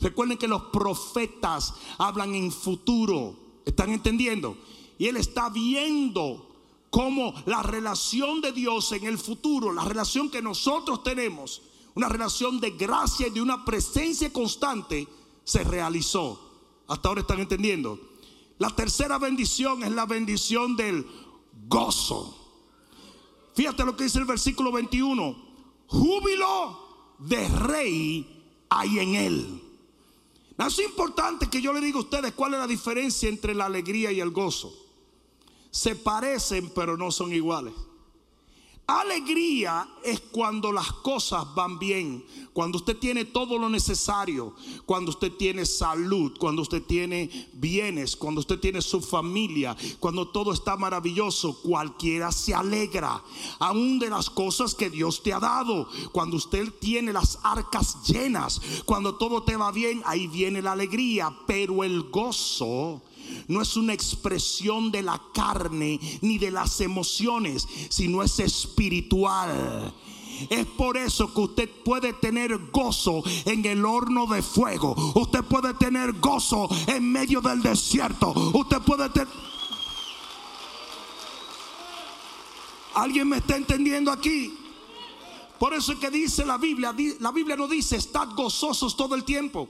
[0.00, 3.34] Recuerden que los profetas hablan en futuro.
[3.64, 4.56] ¿Están entendiendo?
[4.98, 6.48] Y él está viendo
[6.90, 11.62] cómo la relación de Dios en el futuro, la relación que nosotros tenemos,
[11.94, 15.06] una relación de gracia y de una presencia constante,
[15.44, 16.40] se realizó.
[16.86, 17.98] Hasta ahora están entendiendo.
[18.58, 21.06] La tercera bendición es la bendición del
[21.68, 22.34] gozo.
[23.54, 25.36] Fíjate lo que dice el versículo 21.
[25.88, 29.67] Júbilo de rey hay en él.
[30.66, 34.10] Es importante que yo le diga a ustedes cuál es la diferencia entre la alegría
[34.10, 34.74] y el gozo.
[35.70, 37.72] Se parecen pero no son iguales.
[38.90, 42.24] Alegría es cuando las cosas van bien,
[42.54, 44.54] cuando usted tiene todo lo necesario,
[44.86, 50.54] cuando usted tiene salud, cuando usted tiene bienes, cuando usted tiene su familia, cuando todo
[50.54, 53.22] está maravilloso, cualquiera se alegra,
[53.58, 58.58] aún de las cosas que Dios te ha dado, cuando usted tiene las arcas llenas,
[58.86, 63.02] cuando todo te va bien, ahí viene la alegría, pero el gozo
[63.48, 69.92] no es una expresión de la carne ni de las emociones, sino es espiritual.
[70.50, 74.94] Es por eso que usted puede tener gozo en el horno de fuego.
[75.14, 78.32] Usted puede tener gozo en medio del desierto.
[78.54, 79.28] Usted puede tener...
[82.94, 84.52] ¿Alguien me está entendiendo aquí?
[85.58, 89.24] Por eso es que dice la Biblia, la Biblia no dice estad gozosos todo el
[89.24, 89.68] tiempo.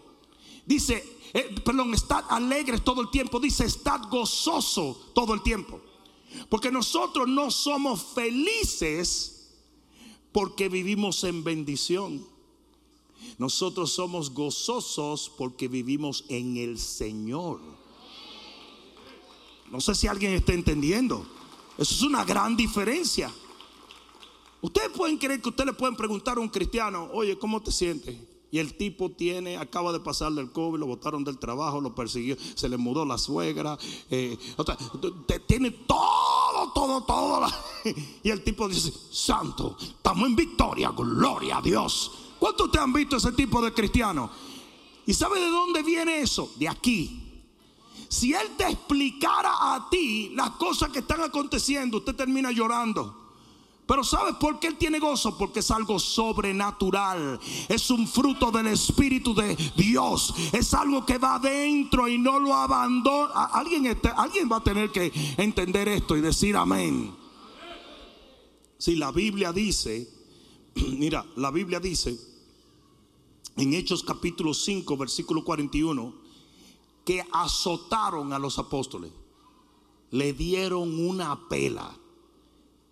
[0.66, 3.40] Dice, eh, perdón, estad alegres todo el tiempo.
[3.40, 5.80] Dice, estad gozoso todo el tiempo.
[6.48, 9.50] Porque nosotros no somos felices
[10.32, 12.26] porque vivimos en bendición.
[13.38, 17.60] Nosotros somos gozosos porque vivimos en el Señor.
[19.70, 21.26] No sé si alguien está entendiendo.
[21.76, 23.32] Eso es una gran diferencia.
[24.60, 28.16] Ustedes pueden creer que ustedes le pueden preguntar a un cristiano, oye, ¿cómo te sientes?
[28.50, 32.36] Y el tipo tiene, acaba de pasar del COVID, lo botaron del trabajo, lo persiguió,
[32.54, 33.78] se le mudó la suegra,
[34.10, 34.38] eh,
[35.46, 37.46] tiene todo, todo, todo.
[38.22, 42.10] Y el tipo dice, santo, estamos en victoria, gloria a Dios.
[42.38, 44.30] ¿Cuántos ustedes han visto ese tipo de cristiano?
[45.06, 46.50] ¿Y sabe de dónde viene eso?
[46.56, 47.24] De aquí.
[48.08, 53.27] Si él te explicara a ti las cosas que están aconteciendo, usted termina llorando.
[53.88, 55.38] Pero ¿sabes por qué él tiene gozo?
[55.38, 57.40] Porque es algo sobrenatural.
[57.70, 60.34] Es un fruto del Espíritu de Dios.
[60.52, 63.32] Es algo que va adentro y no lo abandona.
[63.46, 67.16] Alguien, alguien va a tener que entender esto y decir amén.
[68.76, 70.06] Si la Biblia dice,
[70.74, 72.14] mira, la Biblia dice
[73.56, 76.14] en Hechos capítulo 5, versículo 41,
[77.06, 79.12] que azotaron a los apóstoles.
[80.10, 81.96] Le dieron una pela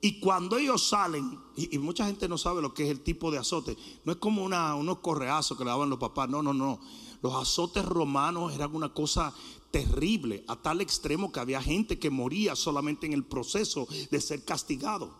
[0.01, 3.39] y cuando ellos salen, y, mucha gente no sabe lo que es el tipo de
[3.39, 6.79] azote, no es como una, unos correazos que le daban los papás, no, no, no.
[7.23, 9.33] Los azotes romanos eran una cosa
[9.71, 14.45] terrible, a tal extremo que había gente que moría solamente en el proceso de ser
[14.45, 15.11] castigado.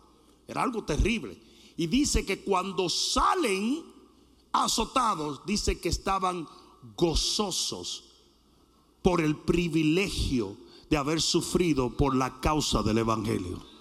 [0.47, 1.37] Era algo terrible.
[1.75, 3.83] Y dice que cuando salen
[4.51, 6.47] azotados, dice que estaban
[6.95, 8.05] gozosos
[9.01, 10.55] por el privilegio
[10.89, 13.76] de haber sufrido por la causa del Evangelio.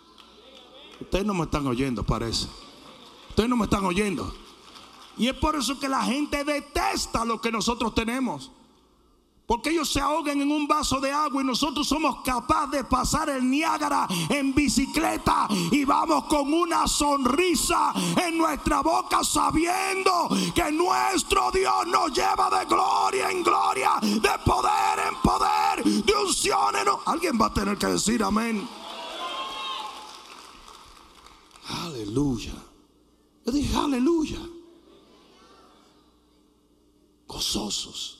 [1.01, 2.47] Ustedes no me están oyendo, parece.
[3.31, 4.35] Ustedes no me están oyendo.
[5.19, 8.51] Y es por eso que la gente detesta lo que nosotros tenemos.
[9.47, 13.29] Porque ellos se ahogan en un vaso de agua y nosotros somos capaces de pasar
[13.29, 17.93] el Niágara en bicicleta y vamos con una sonrisa
[18.27, 24.99] en nuestra boca sabiendo que nuestro Dios nos lleva de gloria en gloria, de poder
[25.09, 26.89] en poder, de unción en...
[27.05, 28.69] Alguien va a tener que decir amén.
[31.69, 32.55] Aleluya.
[33.45, 34.41] Yo dije, aleluya.
[37.27, 38.17] Gozosos.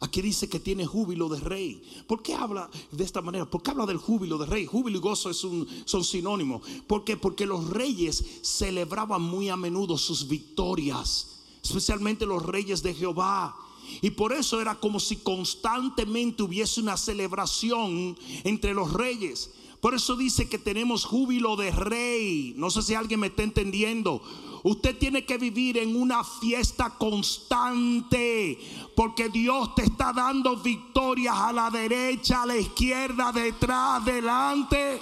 [0.00, 1.82] Aquí dice que tiene júbilo de rey.
[2.06, 3.50] ¿Por qué habla de esta manera?
[3.50, 4.64] ¿Por qué habla del júbilo de rey?
[4.64, 6.62] Júbilo y gozo es un, son sinónimos.
[6.86, 7.16] ¿Por qué?
[7.16, 13.56] Porque los reyes celebraban muy a menudo sus victorias, especialmente los reyes de Jehová.
[14.00, 19.50] Y por eso era como si constantemente hubiese una celebración entre los reyes.
[19.80, 22.54] Por eso dice que tenemos júbilo de rey.
[22.56, 24.22] No sé si alguien me está entendiendo.
[24.64, 28.58] Usted tiene que vivir en una fiesta constante
[28.96, 35.00] porque Dios te está dando victorias a la derecha, a la izquierda, detrás, delante.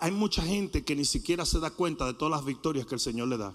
[0.00, 3.00] Hay mucha gente que ni siquiera se da cuenta de todas las victorias que el
[3.00, 3.54] Señor le da.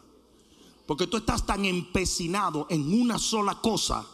[0.85, 4.05] Porque tú estás tan empecinado en una sola cosa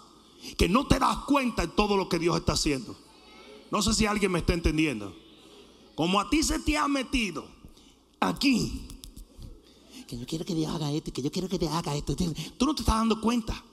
[0.57, 2.95] que no te das cuenta de todo lo que Dios está haciendo.
[3.71, 5.15] No sé si alguien me está entendiendo.
[5.95, 7.45] Como a ti se te ha metido
[8.19, 8.87] aquí,
[10.07, 12.15] que yo quiero que Dios haga esto, que yo quiero que te haga esto.
[12.15, 13.63] Tú no te estás dando cuenta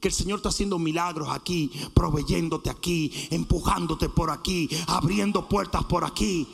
[0.00, 6.04] que el Señor está haciendo milagros aquí, proveyéndote aquí, empujándote por aquí, abriendo puertas por
[6.04, 6.46] aquí.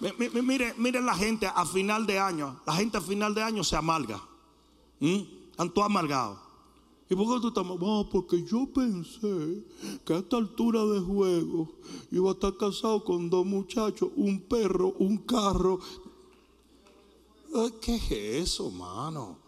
[0.00, 2.60] Mire, mire la gente a final de año.
[2.66, 4.22] La gente a final de año se amarga.
[5.00, 5.22] ¿Mm?
[5.50, 6.47] Están todos amargados.
[7.10, 7.64] ¿Y por qué tú estás
[8.10, 9.64] porque yo pensé
[10.04, 11.68] que a esta altura de juego
[12.10, 15.80] iba a estar casado con dos muchachos, un perro, un carro.
[17.80, 19.38] ¿Qué es eso, mano?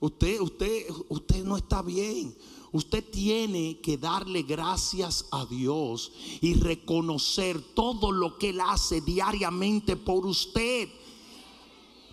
[0.00, 2.36] Usted, usted, usted no está bien.
[2.72, 9.96] Usted tiene que darle gracias a Dios y reconocer todo lo que Él hace diariamente
[9.96, 10.90] por usted.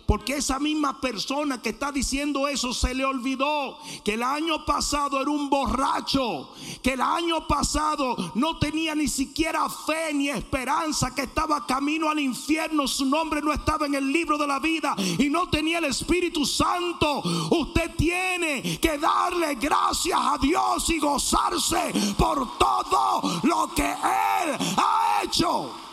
[0.06, 5.20] Porque esa misma persona que está diciendo eso se le olvidó que el año pasado
[5.20, 6.50] era un borracho,
[6.80, 12.20] que el año pasado no tenía ni siquiera fe ni esperanza, que estaba camino al
[12.20, 15.86] infierno, su nombre no estaba en el libro de la vida y no tenía el
[15.86, 17.22] Espíritu Santo.
[17.50, 25.22] Usted tiene que darle gracias a Dios y gozarse por todo lo que Él ha
[25.24, 25.85] hecho.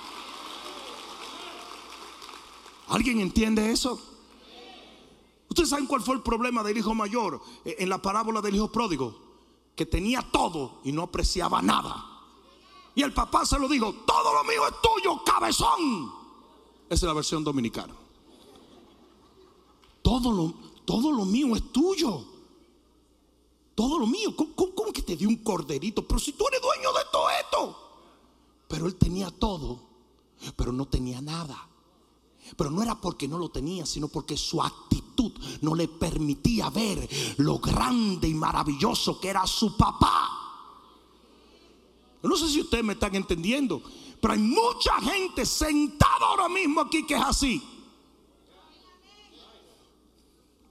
[2.88, 4.00] ¿Alguien entiende eso?
[5.50, 8.72] ¿Ustedes saben cuál fue el problema del hijo mayor eh, en la parábola del hijo
[8.72, 9.16] pródigo?
[9.76, 12.10] Que tenía todo y no apreciaba nada.
[12.96, 16.12] Y el papá se lo dijo, todo lo mío es tuyo, cabezón.
[16.90, 17.94] Esa es la versión dominicana.
[20.02, 20.54] Todo lo,
[20.86, 22.24] todo lo mío es tuyo.
[23.74, 24.36] Todo lo mío.
[24.36, 26.06] ¿Cómo, cómo- que te dio un corderito?
[26.08, 27.80] Pero si tú eres dueño de todo esto.
[28.68, 29.80] Pero él tenía todo,
[30.56, 31.68] pero no tenía nada.
[32.56, 35.32] Pero no era porque no lo tenía, sino porque su actitud
[35.62, 40.30] no le permitía ver lo grande y maravilloso que era su papá.
[42.22, 43.82] No sé si ustedes me están entendiendo,
[44.22, 47.62] pero hay mucha gente sentada ahora mismo aquí que es así.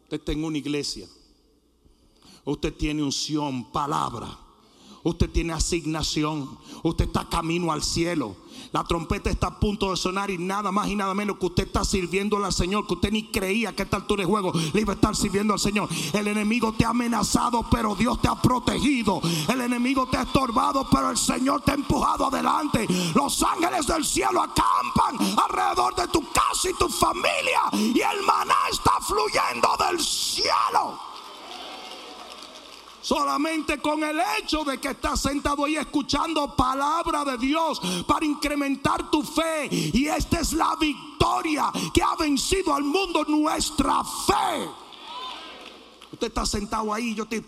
[0.04, 1.08] Usted está en una iglesia.
[2.44, 4.38] Usted tiene unción, palabra.
[5.04, 6.58] Usted tiene asignación.
[6.82, 8.36] Usted está camino al cielo.
[8.70, 11.66] La trompeta está a punto de sonar y nada más y nada menos que usted
[11.66, 14.80] está sirviendo al Señor, que usted ni creía que a esta altura de juego le
[14.80, 15.88] iba a estar sirviendo al Señor.
[16.12, 19.20] El enemigo te ha amenazado, pero Dios te ha protegido.
[19.48, 22.86] El enemigo te ha estorbado, pero el Señor te ha empujado adelante.
[23.14, 28.54] Los ángeles del cielo acampan alrededor de tu casa y tu familia y el maná
[28.70, 31.11] está fluyendo del cielo.
[33.02, 39.10] Solamente con el hecho de que estás sentado ahí escuchando palabra de Dios para incrementar
[39.10, 39.68] tu fe.
[39.70, 44.68] Y esta es la victoria que ha vencido al mundo nuestra fe.
[46.12, 47.44] Usted está sentado ahí, yo estoy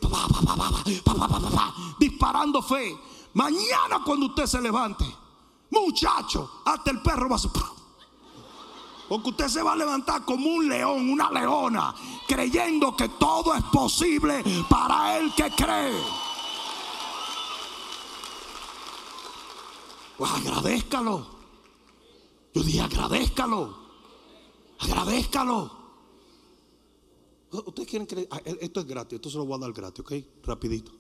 [1.99, 2.99] disparando fe.
[3.35, 5.05] Mañana cuando usted se levante,
[5.71, 7.74] muchacho, hasta el perro va a...
[9.09, 11.95] Porque usted se va a levantar como un león, una leona,
[12.27, 15.93] creyendo que todo es posible para el que cree.
[20.17, 21.27] Pues agradézcalo.
[22.55, 23.77] Yo dije agradézcalo.
[24.79, 25.85] Agradézcalo.
[27.51, 30.01] Ustedes quieren que le- ah, esto es gratis, esto se lo voy a dar gratis,
[30.01, 30.13] ¿ok?
[30.45, 30.93] Rapidito.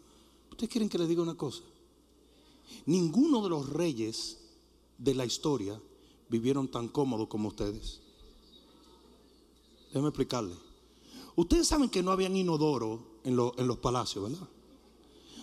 [0.50, 1.62] Ustedes quieren que les diga una cosa.
[2.86, 4.38] Ninguno de los reyes
[4.98, 5.80] de la historia
[6.29, 8.01] vivieron tan cómodos como ustedes.
[9.89, 10.55] Déjenme explicarle.
[11.37, 14.49] Ustedes saben que no habían inodoro en, lo- en los palacios, ¿verdad?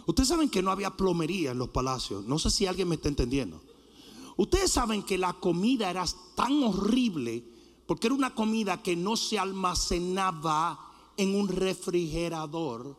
[0.07, 2.25] Ustedes saben que no había plomería en los palacios.
[2.25, 3.61] No sé si alguien me está entendiendo.
[4.37, 6.05] Ustedes saben que la comida era
[6.35, 7.43] tan horrible
[7.85, 10.79] porque era una comida que no se almacenaba
[11.17, 12.95] en un refrigerador.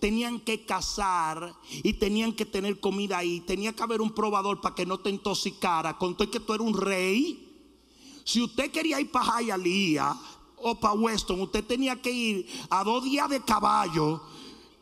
[0.00, 3.40] Tenían que cazar y tenían que tener comida ahí.
[3.40, 5.98] Tenía que haber un probador para que no te intoxicara.
[5.98, 7.46] Con todo y que tú eres un rey.
[8.24, 10.16] Si usted quería ir para Hialeah
[10.58, 14.20] o para Weston, usted tenía que ir a dos días de caballo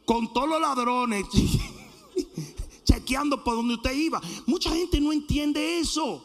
[0.04, 1.24] con todos los ladrones
[2.84, 4.20] chequeando por donde usted iba.
[4.46, 6.24] Mucha gente no entiende eso.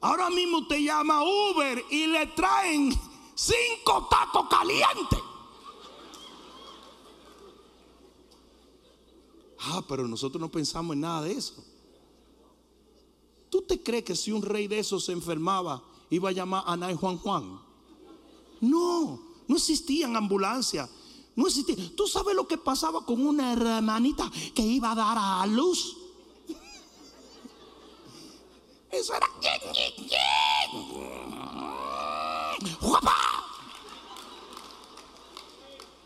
[0.00, 2.92] Ahora mismo usted llama Uber y le traen
[3.34, 5.18] cinco tacos calientes.
[9.60, 11.54] Ah, pero nosotros no pensamos en nada de eso.
[13.50, 16.76] ¿Tú te crees que si un rey de esos se enfermaba, iba a llamar a
[16.76, 17.60] Nay Juan Juan?
[18.60, 20.88] No, no existían ambulancias.
[21.34, 21.76] No existía.
[21.96, 25.96] ¿Tú sabes lo que pasaba con una hermanita que iba a dar a luz?
[28.90, 29.28] Eso era.
[32.80, 33.47] ¡Guapa!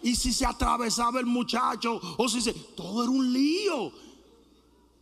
[0.03, 2.53] Y si se atravesaba el muchacho, o si se.
[2.53, 3.93] Todo era un lío.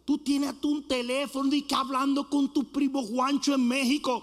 [0.05, 4.22] Tú tienes un teléfono y que hablando con tu primo Juancho en México.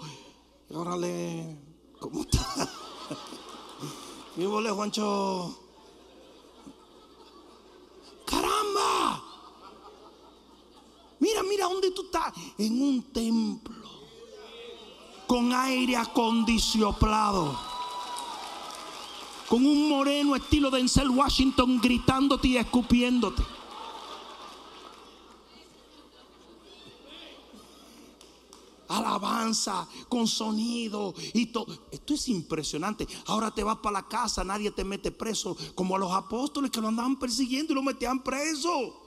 [0.70, 1.58] Y órale,
[2.00, 2.70] ¿cómo está?
[4.38, 5.60] Y Juancho.
[8.24, 9.24] ¡Caramba!
[11.20, 12.34] Mira, mira dónde tú estás.
[12.58, 13.74] En un templo.
[15.26, 17.67] Con aire acondicionado.
[19.48, 23.44] Con un moreno estilo de Denzel Washington gritándote y escupiéndote.
[28.90, 31.68] alabanza, con sonido y todo.
[31.92, 33.08] Esto es impresionante.
[33.26, 36.82] Ahora te vas para la casa, nadie te mete preso, como a los apóstoles que
[36.82, 39.04] lo andaban persiguiendo y lo metían preso.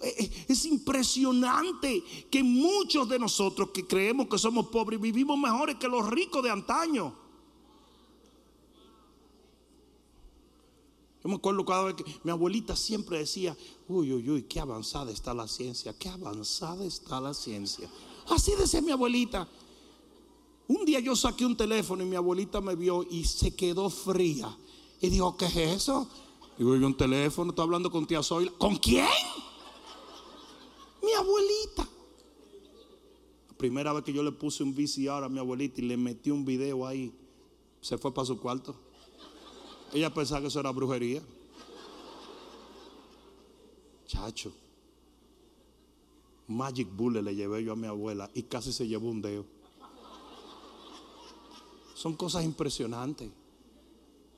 [0.00, 5.76] Eh, eh, Es impresionante que muchos de nosotros que creemos que somos pobres vivimos mejores
[5.76, 7.19] que los ricos de antaño.
[11.22, 13.56] Yo me acuerdo cada vez que mi abuelita siempre decía,
[13.88, 17.90] uy, uy, uy, qué avanzada está la ciencia, qué avanzada está la ciencia.
[18.28, 19.46] Así decía mi abuelita.
[20.68, 24.56] Un día yo saqué un teléfono y mi abuelita me vio y se quedó fría.
[25.00, 26.08] Y dijo, ¿qué es eso?
[26.56, 28.52] Digo, yo un teléfono, estoy hablando con tía Zoila.
[28.56, 29.08] ¿Con quién?
[31.02, 31.88] Mi abuelita.
[33.48, 36.30] La primera vez que yo le puse un VCR a mi abuelita y le metí
[36.30, 37.12] un video ahí,
[37.80, 38.74] se fue para su cuarto.
[39.92, 41.22] Ella pensaba que eso era brujería.
[44.06, 44.52] Chacho.
[46.48, 49.44] Magic Bullet le llevé yo a mi abuela y casi se llevó un dedo.
[51.94, 53.30] Son cosas impresionantes.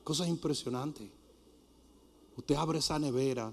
[0.03, 1.07] Cosas impresionantes.
[2.35, 3.51] Usted abre esa nevera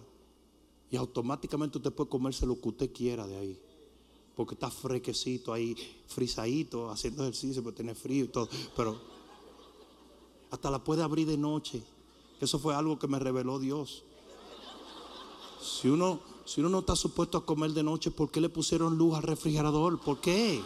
[0.91, 3.61] y automáticamente usted puede comerse lo que usted quiera de ahí.
[4.35, 5.77] Porque está fresquecito ahí,
[6.07, 8.49] frisadito, haciendo ejercicio, porque tiene frío y todo.
[8.75, 8.99] Pero
[10.51, 11.83] hasta la puede abrir de noche.
[12.41, 14.03] Eso fue algo que me reveló Dios.
[15.61, 18.97] Si uno, si uno no está supuesto a comer de noche, ¿por qué le pusieron
[18.97, 20.01] luz al refrigerador?
[20.01, 20.61] ¿Por qué?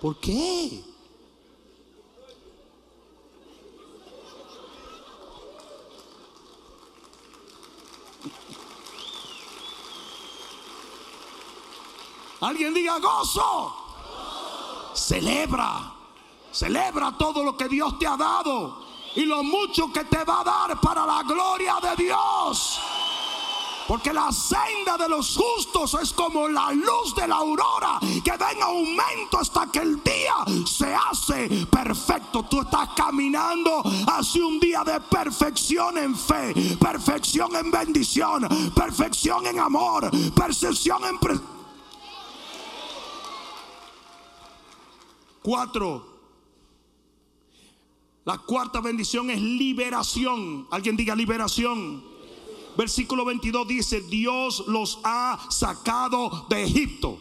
[0.00, 0.84] ¿Por qué?
[12.40, 13.74] Alguien diga gozo.
[14.94, 15.97] Celebra.
[16.58, 18.80] Celebra todo lo que Dios te ha dado
[19.14, 22.80] y lo mucho que te va a dar para la gloria de Dios.
[23.86, 28.50] Porque la senda de los justos es como la luz de la aurora que va
[28.50, 30.34] en aumento hasta que el día
[30.66, 32.42] se hace perfecto.
[32.50, 39.60] Tú estás caminando hacia un día de perfección en fe, perfección en bendición, perfección en
[39.60, 41.18] amor, perfección en...
[45.40, 46.07] Cuatro.
[48.28, 50.66] La cuarta bendición es liberación.
[50.70, 52.04] Alguien diga liberación.
[52.76, 57.18] Versículo 22 dice, Dios los ha sacado de Egipto.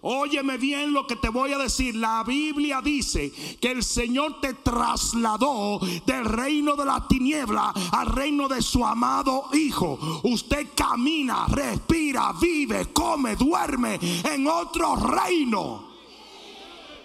[0.00, 1.94] Óyeme bien lo que te voy a decir.
[1.94, 3.30] La Biblia dice
[3.60, 9.50] que el Señor te trasladó del reino de la tiniebla al reino de su amado
[9.52, 10.22] Hijo.
[10.22, 15.86] Usted camina, respira, vive, come, duerme en otro reino.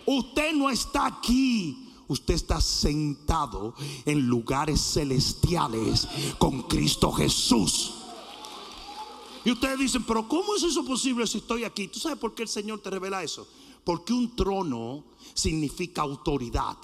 [0.06, 1.83] Usted no está aquí.
[2.14, 3.74] Usted está sentado
[4.06, 6.08] en lugares celestiales
[6.38, 7.92] con Cristo Jesús.
[9.44, 11.88] Y ustedes dicen, pero ¿cómo es eso posible si estoy aquí?
[11.88, 13.48] ¿Tú sabes por qué el Señor te revela eso?
[13.84, 15.04] Porque un trono
[15.34, 16.78] significa autoridad.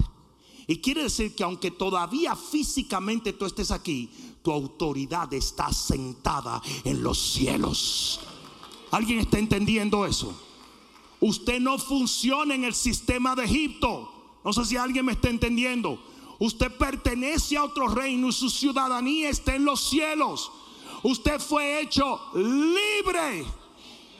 [0.65, 4.09] Y quiere decir que aunque todavía físicamente tú estés aquí,
[4.41, 8.19] tu autoridad está sentada en los cielos.
[8.89, 10.35] ¿Alguien está entendiendo eso?
[11.19, 14.18] Usted no funciona en el sistema de Egipto.
[14.43, 15.99] No sé si alguien me está entendiendo.
[16.39, 20.51] Usted pertenece a otro reino y su ciudadanía está en los cielos.
[21.03, 23.45] Usted fue hecho libre,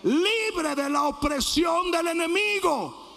[0.04, 3.08] libre de la opresión del enemigo.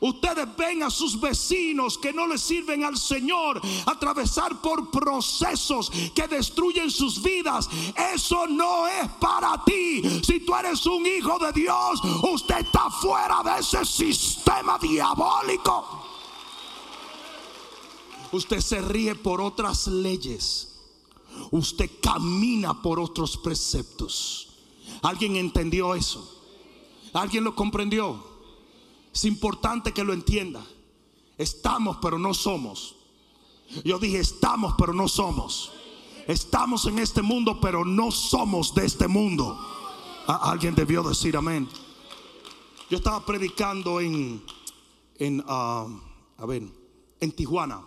[0.00, 6.28] Ustedes ven a sus vecinos que no le sirven al Señor atravesar por procesos que
[6.28, 7.68] destruyen sus vidas.
[8.14, 10.02] Eso no es para ti.
[10.22, 16.07] Si tú eres un hijo de Dios, usted está fuera de ese sistema diabólico.
[18.32, 20.76] Usted se ríe por otras leyes.
[21.50, 24.48] Usted camina por otros preceptos.
[25.02, 26.36] ¿Alguien entendió eso?
[27.12, 28.22] ¿Alguien lo comprendió?
[29.14, 30.64] Es importante que lo entienda.
[31.38, 32.96] Estamos pero no somos.
[33.84, 35.72] Yo dije estamos pero no somos.
[36.26, 39.58] Estamos en este mundo pero no somos de este mundo.
[40.26, 41.68] alguien debió decir amén.
[42.90, 44.42] Yo estaba predicando en,
[45.18, 45.86] en ah,
[46.38, 46.62] a ver,
[47.20, 47.82] en Tijuana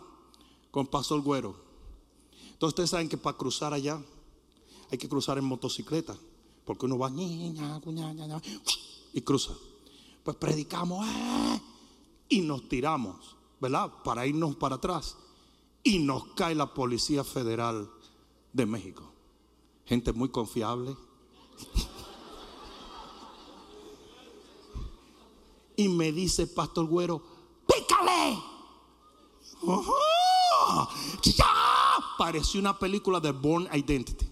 [0.72, 1.56] con Pastor Güero.
[2.54, 4.02] Entonces ustedes saben que para cruzar allá
[4.90, 6.16] hay que cruzar en motocicleta.
[6.66, 7.12] Porque uno va
[9.14, 9.54] y cruza
[10.24, 11.62] pues predicamos eh,
[12.30, 13.92] y nos tiramos, ¿verdad?
[14.04, 15.18] Para irnos para atrás.
[15.84, 17.90] Y nos cae la Policía Federal
[18.54, 19.04] de México.
[19.86, 20.96] Gente muy confiable.
[25.76, 27.22] y me dice Pastor Güero,
[27.68, 28.38] pícale.
[32.18, 34.32] Pareció una película de Born Identity.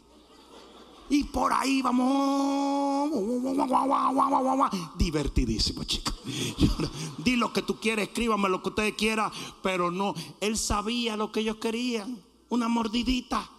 [1.10, 3.10] Y por ahí vamos.
[4.96, 6.14] Divertidísimo, chicos.
[7.18, 9.32] Di lo que tú quieres, escríbame lo que ustedes quieran.
[9.64, 12.22] Pero no, él sabía lo que ellos querían.
[12.50, 13.50] Una mordidita.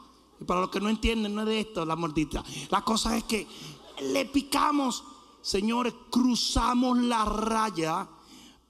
[0.40, 2.44] Y para los que no entienden, no es de esto, la mordidita.
[2.70, 3.46] La cosa es que
[4.00, 5.02] le picamos,
[5.42, 8.08] señores, cruzamos la raya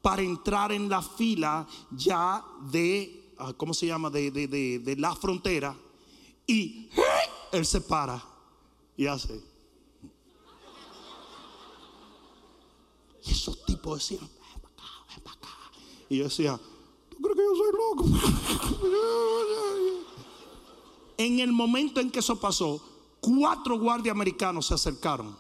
[0.03, 3.20] para entrar en la fila ya de,
[3.57, 4.11] ¿cómo se llama?
[4.11, 5.76] De, de, de, de la frontera.
[6.47, 6.88] Y
[7.53, 8.22] él se para
[8.97, 9.43] y hace.
[13.24, 15.49] Y esos tipos decían, ven para acá, ven para acá.
[16.09, 16.61] Y yo decía,
[17.11, 18.05] ¿tú crees que yo soy loco?
[21.18, 22.82] en el momento en que eso pasó,
[23.20, 25.36] cuatro guardias americanos se acercaron,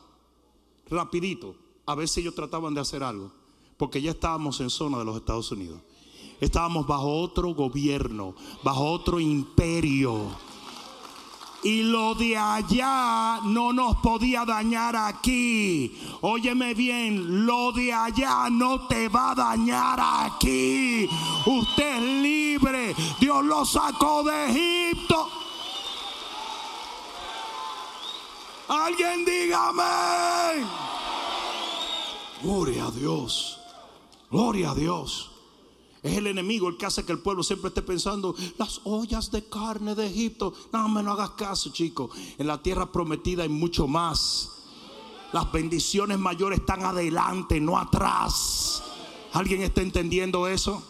[0.88, 1.54] rapidito,
[1.86, 3.32] a ver si ellos trataban de hacer algo.
[3.76, 5.80] Porque ya estábamos en zona de los Estados Unidos.
[6.40, 10.28] Estábamos bajo otro gobierno, bajo otro imperio.
[11.62, 15.94] Y lo de allá no nos podía dañar aquí.
[16.22, 21.06] Óyeme bien, lo de allá no te va a dañar aquí.
[21.44, 22.94] Usted es libre.
[23.20, 25.28] Dios lo sacó de Egipto.
[28.68, 30.64] Alguien dígame.
[32.42, 33.58] Gloria a Dios.
[34.30, 35.30] Gloria a Dios.
[36.02, 39.44] Es el enemigo el que hace que el pueblo siempre esté pensando las ollas de
[39.44, 40.54] carne de Egipto.
[40.72, 42.10] No, me no hagas caso, chico.
[42.38, 44.50] En la tierra prometida hay mucho más.
[45.32, 48.82] Las bendiciones mayores están adelante, no atrás.
[49.32, 50.82] ¿Alguien está entendiendo eso?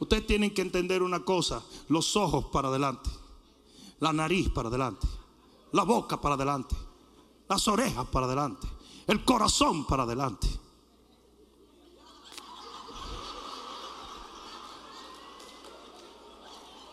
[0.00, 3.10] Ustedes tienen que entender una cosa: los ojos para adelante,
[4.00, 5.06] la nariz para adelante,
[5.72, 6.74] la boca para adelante,
[7.48, 8.66] las orejas para adelante,
[9.06, 10.48] el corazón para adelante.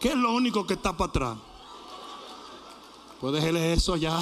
[0.01, 1.37] ¿Qué es lo único que está para atrás?
[3.19, 4.19] Pues déjele eso ya.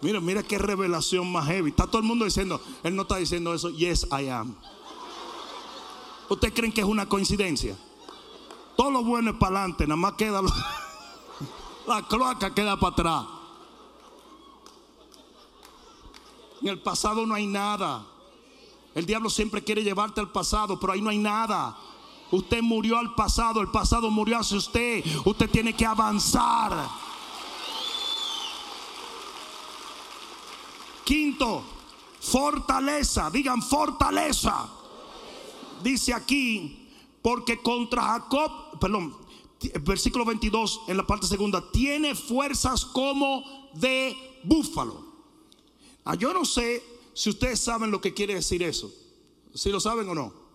[0.00, 1.70] Mira, mira qué revelación más heavy.
[1.70, 3.70] Está todo el mundo diciendo, él no está diciendo eso.
[3.70, 4.54] Yes, I am.
[6.28, 7.76] ¿Ustedes creen que es una coincidencia?
[8.76, 10.40] Todo lo bueno es para adelante, nada más queda
[11.88, 13.24] la cloaca queda para atrás.
[16.62, 18.06] En el pasado no hay nada.
[18.94, 21.76] El diablo siempre quiere llevarte al pasado, pero ahí no hay nada.
[22.30, 25.04] Usted murió al pasado, el pasado murió hacia usted.
[25.24, 26.88] Usted tiene que avanzar.
[31.04, 31.62] Quinto,
[32.20, 33.30] fortaleza.
[33.30, 34.68] Digan fortaleza.
[35.82, 36.88] Dice aquí,
[37.22, 39.16] porque contra Jacob, perdón,
[39.82, 43.42] versículo 22 en la parte segunda, tiene fuerzas como
[43.74, 45.06] de búfalo.
[46.04, 46.82] Ah, yo no sé
[47.14, 48.92] si ustedes saben lo que quiere decir eso.
[49.54, 50.47] Si lo saben o no.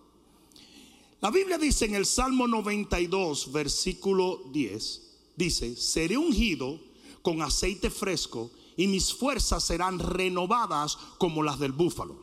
[1.20, 5.02] La Biblia dice en el Salmo 92, versículo 10,
[5.36, 6.78] dice, seré ungido
[7.22, 12.16] con aceite fresco y mis fuerzas serán renovadas como las del búfalo.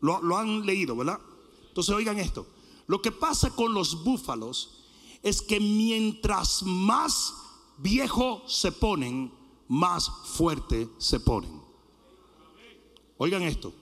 [0.00, 1.20] Lo, han leído, ¿verdad?
[1.68, 2.46] Entonces oigan esto.
[2.86, 4.84] Lo que pasa con los búfalos
[5.22, 7.34] es que mientras más
[7.78, 9.32] viejo se ponen,
[9.66, 11.60] más fuerte se ponen.
[13.18, 13.72] Oigan esto.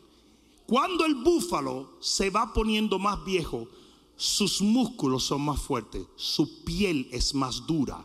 [0.67, 3.69] Cuando el búfalo se va poniendo más viejo,
[4.17, 8.05] sus músculos son más fuertes, su piel es más dura,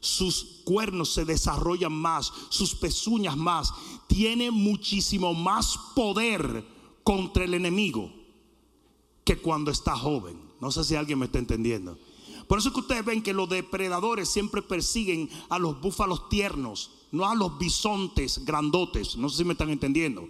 [0.00, 3.72] sus cuernos se desarrollan más, sus pezuñas más,
[4.06, 6.64] tiene muchísimo más poder
[7.02, 8.12] contra el enemigo
[9.24, 10.38] que cuando está joven.
[10.60, 11.98] No sé si alguien me está entendiendo.
[12.46, 17.28] Por eso que ustedes ven que los depredadores siempre persiguen a los búfalos tiernos, no
[17.28, 19.16] a los bisontes grandotes.
[19.16, 20.28] No sé si me están entendiendo.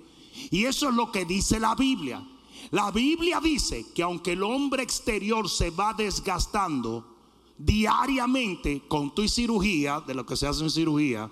[0.50, 2.26] Y eso es lo que dice la Biblia.
[2.70, 7.16] La Biblia dice que aunque el hombre exterior se va desgastando
[7.56, 11.30] diariamente con tu cirugía, de lo que se hace en cirugía,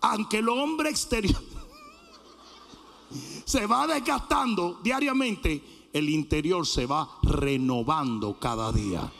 [0.00, 1.42] aunque el hombre exterior
[3.44, 5.62] se va desgastando diariamente,
[5.92, 9.12] el interior se va renovando cada día.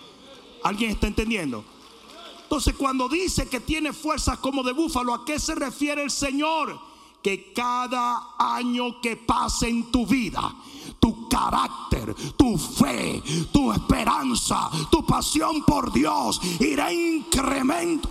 [0.64, 1.64] ¿Alguien está entendiendo?
[2.42, 6.93] Entonces cuando dice que tiene fuerzas como de búfalo, ¿a qué se refiere el Señor?
[7.24, 10.54] Que cada año que pase en tu vida,
[11.00, 18.10] tu carácter, tu fe, tu esperanza, tu pasión por Dios irá incremento.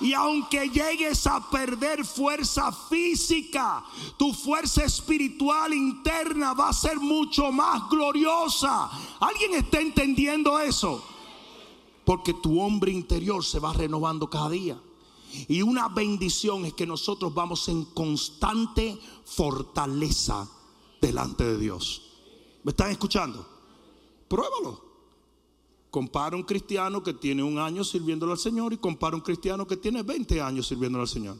[0.00, 3.84] Y aunque llegues a perder fuerza física,
[4.16, 8.90] tu fuerza espiritual interna va a ser mucho más gloriosa.
[9.20, 11.04] ¿Alguien está entendiendo eso?
[12.06, 14.80] Porque tu hombre interior se va renovando cada día.
[15.48, 20.48] Y una bendición es que nosotros vamos en constante fortaleza
[21.00, 22.02] delante de Dios.
[22.62, 23.46] ¿Me están escuchando?
[24.28, 24.92] Pruébalo.
[25.90, 29.76] Compara un cristiano que tiene un año sirviéndole al Señor y compara un cristiano que
[29.76, 31.36] tiene 20 años sirviéndole al Señor.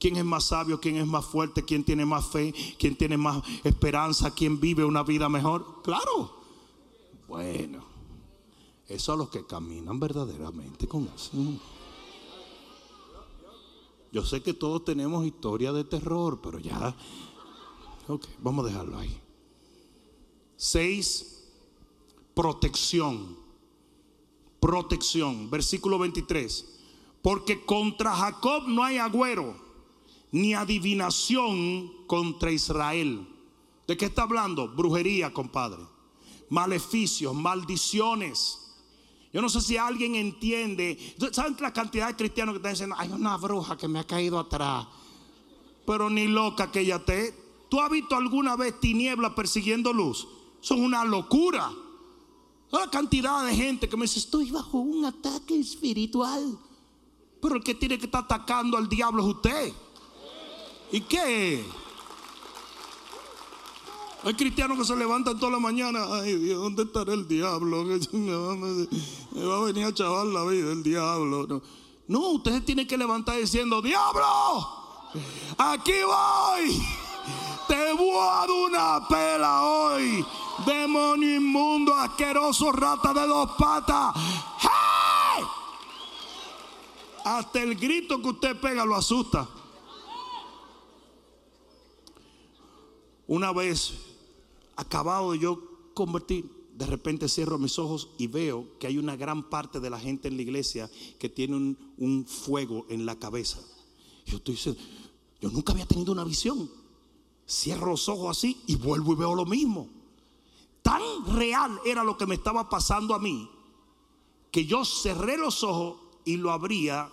[0.00, 0.80] ¿Quién es más sabio?
[0.80, 1.64] ¿Quién es más fuerte?
[1.64, 2.54] ¿Quién tiene más fe?
[2.78, 4.32] ¿Quién tiene más esperanza?
[4.32, 5.82] ¿Quién vive una vida mejor?
[5.82, 6.38] Claro.
[7.28, 7.84] Bueno,
[8.88, 11.30] eso a los que caminan verdaderamente con eso.
[14.10, 16.96] Yo sé que todos tenemos historia de terror, pero ya.
[18.06, 19.20] Ok, vamos a dejarlo ahí.
[20.56, 21.44] Seis,
[22.34, 23.36] protección.
[24.60, 25.50] Protección.
[25.50, 26.78] Versículo 23.
[27.20, 29.54] Porque contra Jacob no hay agüero,
[30.32, 33.28] ni adivinación contra Israel.
[33.86, 34.68] ¿De qué está hablando?
[34.68, 35.82] Brujería, compadre.
[36.48, 38.67] Maleficios, maldiciones
[39.38, 40.98] yo no sé si alguien entiende.
[41.30, 44.36] ¿Saben la cantidad de cristianos que están diciendo, hay una bruja que me ha caído
[44.36, 44.88] atrás?
[45.86, 47.32] Pero ni loca que ella te.
[47.68, 50.26] ¿Tú has visto alguna vez tiniebla persiguiendo luz?
[50.60, 51.70] Son una locura.
[52.72, 56.58] La cantidad de gente que me dice, estoy bajo un ataque espiritual.
[57.40, 59.72] Pero el que tiene que estar atacando al diablo es usted.
[60.90, 61.64] ¿Y qué?
[64.28, 66.04] Hay cristianos que se levantan toda la mañana.
[66.12, 67.84] Ay Dios, ¿dónde estará el diablo?
[68.12, 71.46] Me va a venir a chavar la vida el diablo.
[71.46, 71.62] No,
[72.08, 74.68] no usted tiene que levantar diciendo, diablo,
[75.56, 76.78] aquí voy.
[77.68, 80.22] Te voy a dar una pela hoy.
[80.66, 84.12] Demonio inmundo, asqueroso, rata de dos patas.
[84.60, 85.44] ¡Hey!
[87.24, 89.48] Hasta el grito que usted pega lo asusta.
[93.26, 94.07] Una vez
[94.78, 99.50] acabado de yo convertir, de repente cierro mis ojos y veo que hay una gran
[99.50, 103.58] parte de la gente en la iglesia que tiene un, un fuego en la cabeza.
[104.24, 104.80] Yo estoy diciendo,
[105.40, 106.70] yo nunca había tenido una visión.
[107.46, 109.88] Cierro los ojos así y vuelvo y veo lo mismo.
[110.82, 111.02] Tan
[111.34, 113.50] real era lo que me estaba pasando a mí
[114.50, 117.10] que yo cerré los ojos y lo abría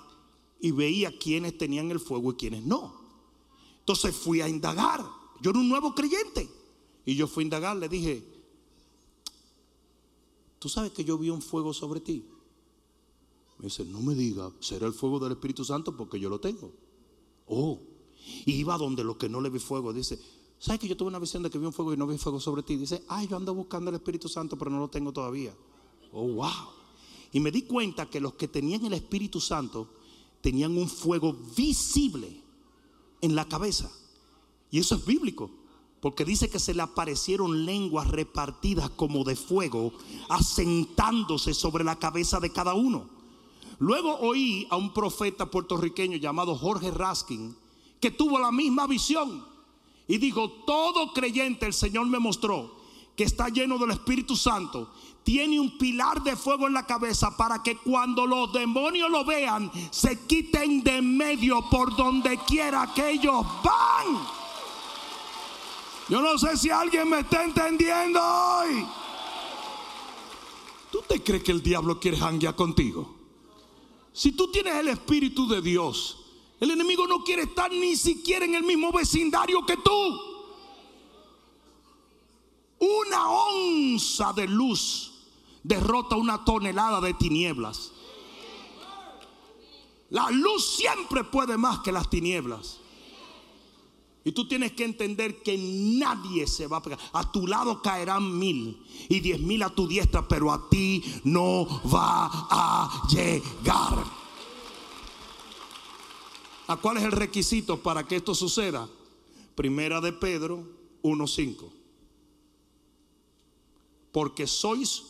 [0.60, 2.94] y veía quiénes tenían el fuego y quiénes no.
[3.80, 5.06] Entonces fui a indagar.
[5.42, 6.50] Yo era un nuevo creyente.
[7.06, 8.24] Y yo fui a indagar, le dije,
[10.60, 12.26] ¿tú sabes que yo vi un fuego sobre ti?
[13.60, 16.74] Me dice, no me diga, será el fuego del Espíritu Santo porque yo lo tengo.
[17.48, 17.80] Oh,
[18.46, 19.94] y iba donde lo que no le vi fuego.
[19.94, 20.20] Dice,
[20.60, 22.40] ¿sabes que yo tuve una visión de que vi un fuego y no vi fuego
[22.40, 22.76] sobre ti?
[22.76, 25.56] Dice, ay, yo ando buscando el Espíritu Santo, pero no lo tengo todavía.
[26.12, 26.50] Oh, wow.
[27.32, 29.90] Y me di cuenta que los que tenían el Espíritu Santo
[30.42, 32.42] tenían un fuego visible
[33.22, 33.92] en la cabeza.
[34.72, 35.52] Y eso es bíblico.
[36.06, 39.92] Porque dice que se le aparecieron lenguas repartidas como de fuego,
[40.30, 43.10] asentándose sobre la cabeza de cada uno.
[43.80, 47.58] Luego oí a un profeta puertorriqueño llamado Jorge Raskin,
[48.00, 49.44] que tuvo la misma visión.
[50.08, 52.76] Y dijo, todo creyente, el Señor me mostró,
[53.16, 54.92] que está lleno del Espíritu Santo,
[55.24, 59.72] tiene un pilar de fuego en la cabeza para que cuando los demonios lo vean,
[59.90, 64.45] se quiten de medio por donde quiera que ellos van.
[66.08, 68.86] Yo no sé si alguien me está entendiendo hoy.
[70.92, 73.16] ¿Tú te crees que el diablo quiere janguear contigo?
[74.14, 76.26] Si tú tienes el Espíritu de Dios,
[76.60, 80.20] el enemigo no quiere estar ni siquiera en el mismo vecindario que tú.
[82.80, 85.12] Una onza de luz
[85.64, 87.92] derrota una tonelada de tinieblas.
[90.12, 92.80] La luz siempre puede más que las tinieblas.
[94.28, 97.00] Y tú tienes que entender que nadie se va a pegar.
[97.14, 101.68] A tu lado caerán mil y diez mil a tu diestra, pero a ti no
[101.88, 104.04] va a llegar.
[106.66, 108.90] ¿A cuál es el requisito para que esto suceda?
[109.54, 110.68] Primera de Pedro
[111.04, 111.72] 1.5.
[114.12, 115.04] Porque sois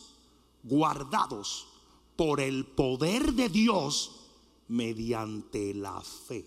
[0.62, 1.68] guardados
[2.16, 4.12] por el poder de Dios
[4.68, 6.44] mediante la fe.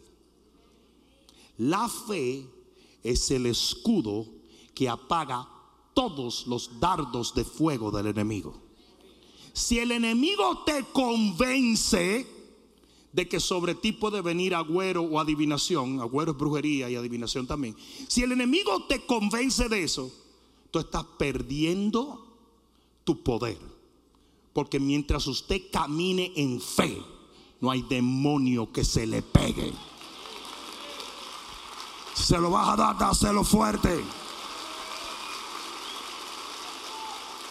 [1.58, 2.59] La fe
[3.04, 4.28] es el escudo
[4.74, 5.47] que apaga
[5.93, 8.56] todos los dardos de fuego del enemigo.
[9.54, 12.26] Si el enemigo te convence
[13.12, 17.76] de que sobre ti puede venir agüero o adivinación, agüero es brujería y adivinación también.
[18.08, 20.12] Si el enemigo te convence de eso,
[20.72, 22.26] tú estás perdiendo
[23.04, 23.58] tu poder.
[24.54, 27.02] Porque mientras usted camine en fe,
[27.60, 29.74] no hay demonio que se le pegue
[32.24, 34.04] se lo vas a dar, dáselo fuerte.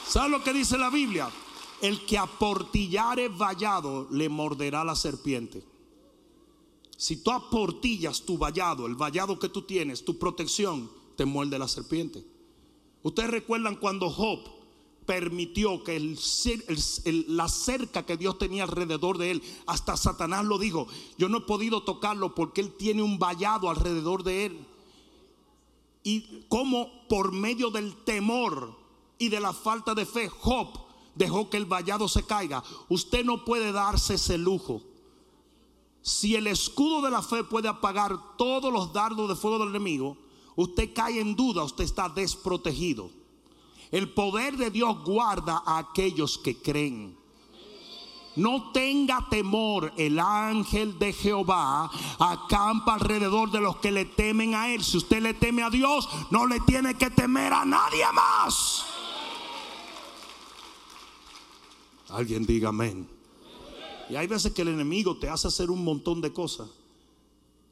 [0.07, 1.31] ¿Sabes lo que dice la Biblia?
[1.81, 5.63] El que aportillare vallado le morderá la serpiente.
[6.97, 11.69] Si tú aportillas tu vallado, el vallado que tú tienes, tu protección, te muerde la
[11.69, 12.25] serpiente.
[13.03, 14.41] Ustedes recuerdan cuando Job
[15.09, 16.15] permitió que
[17.29, 20.87] la cerca que Dios tenía alrededor de él, hasta Satanás lo dijo,
[21.17, 24.67] yo no he podido tocarlo porque él tiene un vallado alrededor de él.
[26.03, 28.77] Y como por medio del temor
[29.19, 30.79] y de la falta de fe, Job
[31.15, 32.63] dejó que el vallado se caiga.
[32.91, 34.83] Usted no puede darse ese lujo.
[36.03, 40.19] Si el escudo de la fe puede apagar todos los dardos de fuego del enemigo,
[40.55, 43.18] usted cae en duda, usted está desprotegido.
[43.91, 47.17] El poder de Dios guarda a aquellos que creen.
[48.37, 54.73] No tenga temor, el ángel de Jehová acampa alrededor de los que le temen a
[54.73, 54.85] él.
[54.85, 58.85] Si usted le teme a Dios, no le tiene que temer a nadie más.
[62.11, 63.09] Alguien diga amén.
[64.09, 66.69] Y hay veces que el enemigo te hace hacer un montón de cosas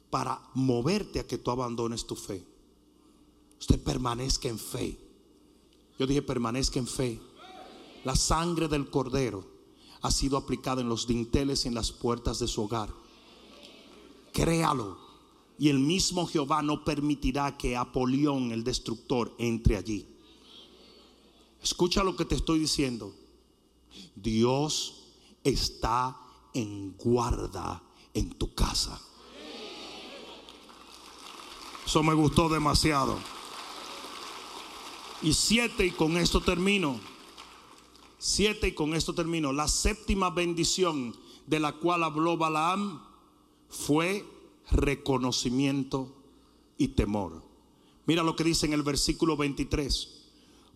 [0.09, 2.43] para moverte a que tú abandones tu fe.
[3.59, 5.06] Usted permanezca en fe.
[5.97, 7.19] Yo dije, permanezca en fe.
[8.03, 9.43] la sangre del cordero
[10.01, 12.93] ha sido aplicada en los dinteles y en las puertas de su hogar.
[14.31, 14.97] Créalo.
[15.59, 20.07] Y el mismo Jehová no permitirá que Apolión, el destructor, entre allí.
[21.61, 23.13] Escucha lo que te estoy diciendo.
[24.15, 25.03] Dios
[25.43, 26.15] está
[26.53, 27.81] en guarda
[28.13, 29.01] en tu casa.
[31.85, 33.17] Eso me gustó demasiado.
[35.21, 36.99] Y siete, y con esto termino.
[38.17, 39.51] Siete, y con esto termino.
[39.51, 41.15] La séptima bendición
[41.47, 43.01] de la cual habló Balaam
[43.69, 44.25] fue
[44.71, 46.15] reconocimiento
[46.77, 47.43] y temor.
[48.05, 50.25] Mira lo que dice en el versículo 23.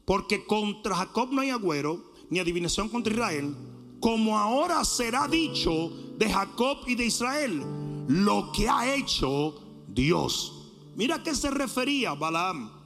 [0.06, 3.56] Porque contra Jacob no hay agüero, ni adivinación contra Israel,
[4.00, 7.64] como ahora será dicho de Jacob y de Israel,
[8.08, 10.70] lo que ha hecho Dios.
[10.96, 12.81] Mira a qué se refería Balaam.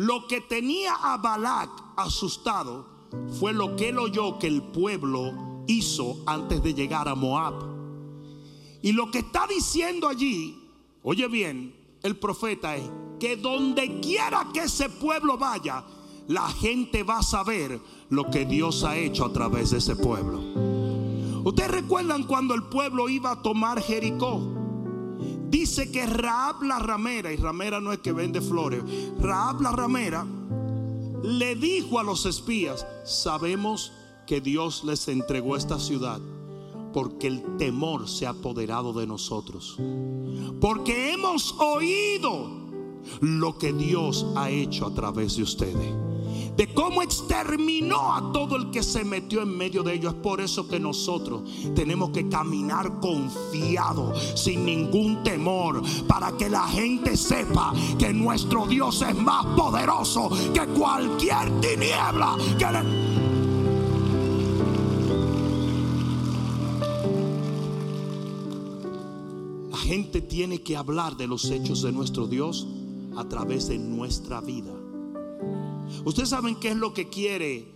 [0.00, 2.86] Lo que tenía a Balac asustado
[3.38, 7.52] fue lo que él oyó que el pueblo hizo antes de llegar a Moab.
[8.80, 10.58] Y lo que está diciendo allí,
[11.02, 15.84] oye bien, el profeta es que donde quiera que ese pueblo vaya,
[16.28, 17.78] la gente va a saber
[18.08, 20.40] lo que Dios ha hecho a través de ese pueblo.
[21.44, 24.59] Ustedes recuerdan cuando el pueblo iba a tomar Jericó.
[25.50, 28.82] Dice que Raab la ramera, y ramera no es que vende flores,
[29.18, 30.24] Raab la ramera
[31.24, 33.92] le dijo a los espías, sabemos
[34.26, 36.20] que Dios les entregó esta ciudad
[36.92, 39.76] porque el temor se ha apoderado de nosotros.
[40.60, 42.48] Porque hemos oído
[43.20, 45.94] lo que Dios ha hecho a través de ustedes.
[46.60, 50.12] De cómo exterminó a todo el que se metió en medio de ellos.
[50.12, 51.40] Es por eso que nosotros
[51.74, 59.00] tenemos que caminar confiado, sin ningún temor, para que la gente sepa que nuestro Dios
[59.00, 62.36] es más poderoso que cualquier tiniebla.
[69.70, 72.66] La gente tiene que hablar de los hechos de nuestro Dios
[73.16, 74.79] a través de nuestra vida.
[76.04, 77.72] Ustedes saben qué es lo que quiere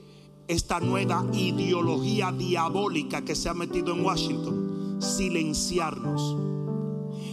[0.48, 4.98] esta nueva ideología diabólica que se ha metido en Washington.
[5.00, 6.36] Silenciarnos.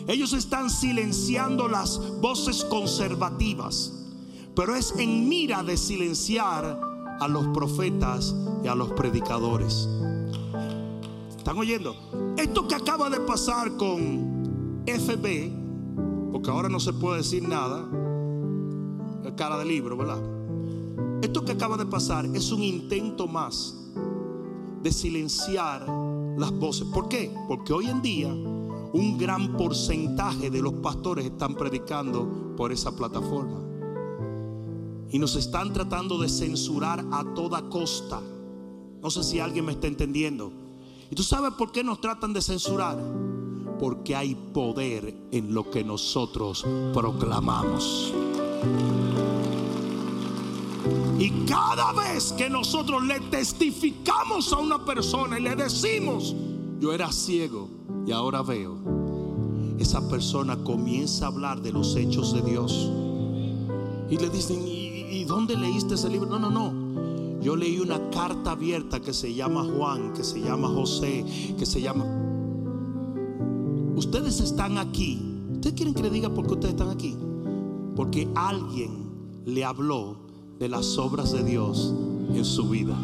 [0.08, 3.94] Ellos están silenciando las voces conservativas,
[4.56, 6.80] pero es en mira de silenciar
[7.20, 9.88] a los profetas y a los predicadores.
[11.38, 11.96] ¿Están oyendo?
[12.38, 17.88] Esto que acaba de pasar con FB, porque ahora no se puede decir nada,
[19.36, 20.41] cara de libro, ¿verdad?
[21.22, 23.76] Esto que acaba de pasar es un intento más
[24.82, 25.86] de silenciar
[26.38, 26.88] las voces.
[26.88, 27.32] ¿Por qué?
[27.48, 28.28] Porque hoy en día
[28.94, 33.62] un gran porcentaje de los pastores están predicando por esa plataforma.
[35.10, 38.22] Y nos están tratando de censurar a toda costa.
[39.02, 40.52] No sé si alguien me está entendiendo.
[41.10, 42.98] ¿Y tú sabes por qué nos tratan de censurar?
[43.80, 48.14] Porque hay poder en lo que nosotros proclamamos.
[51.22, 56.36] Y cada vez que nosotros le testificamos a una persona y le decimos,
[56.80, 57.70] yo era ciego
[58.08, 58.76] y ahora veo,
[59.78, 62.90] esa persona comienza a hablar de los hechos de Dios.
[64.10, 66.28] Y le dicen, ¿y, dónde leíste ese libro?
[66.28, 67.40] No, no, no.
[67.40, 71.24] Yo leí una carta abierta que se llama Juan, que se llama José,
[71.56, 72.04] que se llama...
[73.96, 75.22] Ustedes están aquí.
[75.54, 77.16] ¿Ustedes quieren que le diga por qué ustedes están aquí?
[77.96, 80.31] Porque alguien le habló
[80.62, 81.92] de las obras de Dios
[82.36, 82.96] en su vida.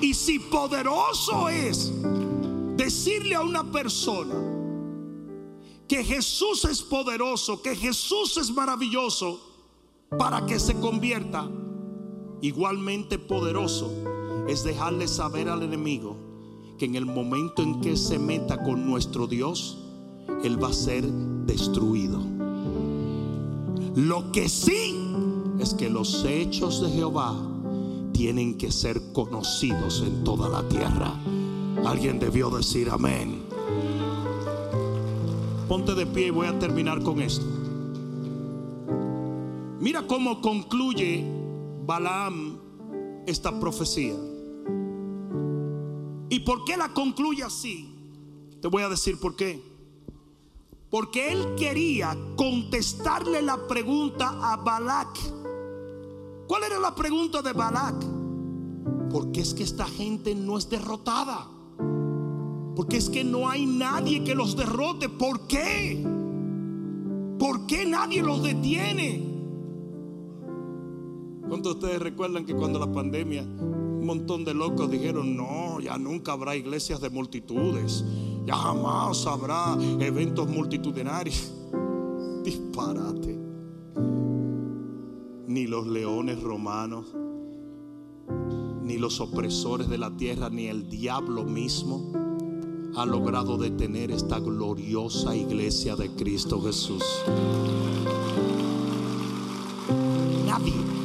[0.00, 1.92] Y si poderoso es
[2.78, 4.34] decirle a una persona
[5.86, 9.38] que Jesús es poderoso, que Jesús es maravilloso
[10.16, 11.50] para que se convierta,
[12.40, 13.92] igualmente poderoso
[14.48, 16.16] es dejarle saber al enemigo
[16.78, 19.76] que en el momento en que se meta con nuestro Dios,
[20.42, 21.04] Él va a ser
[21.44, 22.39] destruido.
[23.96, 24.96] Lo que sí
[25.58, 27.34] es que los hechos de Jehová
[28.12, 31.12] tienen que ser conocidos en toda la tierra.
[31.84, 33.42] Alguien debió decir amén.
[35.68, 37.46] Ponte de pie y voy a terminar con esto.
[39.80, 41.24] Mira cómo concluye
[41.86, 42.58] Balaam
[43.26, 44.14] esta profecía.
[46.28, 47.88] ¿Y por qué la concluye así?
[48.60, 49.69] Te voy a decir por qué.
[50.90, 55.18] Porque él quería contestarle la pregunta a Balak.
[56.48, 58.04] ¿Cuál era la pregunta de Balak?
[59.08, 61.46] Porque es que esta gente no es derrotada.
[62.74, 65.08] Porque es que no hay nadie que los derrote.
[65.08, 66.04] ¿Por qué?
[67.38, 69.30] ¿Por qué nadie los detiene?
[71.48, 73.46] ¿Cuántos de ustedes recuerdan que cuando la pandemia
[74.00, 78.02] un montón de locos dijeron, no, ya nunca habrá iglesias de multitudes,
[78.46, 81.52] ya jamás habrá eventos multitudinarios?
[82.42, 83.38] Disparate.
[85.46, 87.14] Ni los leones romanos,
[88.82, 92.12] ni los opresores de la tierra, ni el diablo mismo
[92.96, 97.04] ha logrado detener esta gloriosa iglesia de Cristo Jesús.
[100.46, 100.99] Nadie.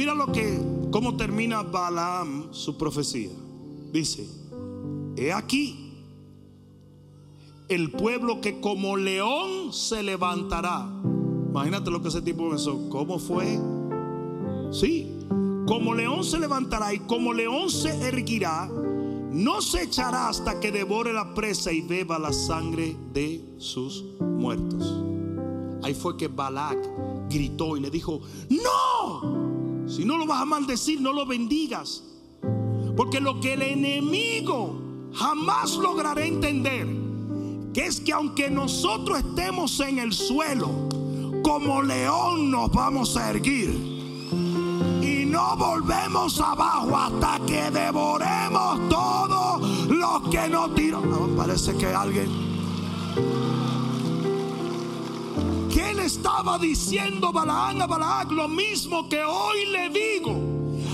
[0.00, 0.58] Mira lo que,
[0.90, 3.28] cómo termina Balaam su profecía.
[3.92, 4.26] Dice,
[5.14, 5.92] he aquí
[7.68, 10.88] el pueblo que como león se levantará.
[11.50, 12.88] Imagínate lo que ese tipo pensó.
[12.88, 13.60] ¿Cómo fue?
[14.72, 15.18] Sí,
[15.66, 21.12] como león se levantará y como león se erguirá, no se echará hasta que devore
[21.12, 24.94] la presa y beba la sangre de sus muertos.
[25.82, 26.78] Ahí fue que Balak
[27.28, 29.49] gritó y le dijo, no,
[29.94, 32.02] si no lo vas a maldecir, no lo bendigas.
[32.96, 34.80] Porque lo que el enemigo
[35.12, 36.86] jamás logrará entender,
[37.72, 40.68] que es que aunque nosotros estemos en el suelo,
[41.42, 44.00] como león nos vamos a erguir
[45.30, 51.00] no volvemos abajo hasta que devoremos todo lo que nos tiró.
[51.36, 52.28] parece que alguien.
[55.80, 58.28] ¿Qué le estaba diciendo Balaán a Balaam?
[58.32, 60.36] Lo mismo que hoy le digo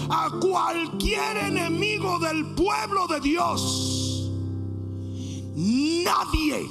[0.09, 4.31] a cualquier enemigo del pueblo de Dios.
[5.57, 6.71] Nadie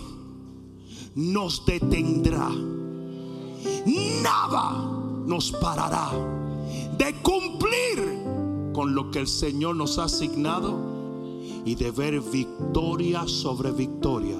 [1.15, 2.49] nos detendrá.
[4.23, 4.71] Nada
[5.25, 6.09] nos parará
[6.97, 8.23] de cumplir
[8.73, 10.79] con lo que el Señor nos ha asignado
[11.65, 14.37] y de ver victoria sobre victoria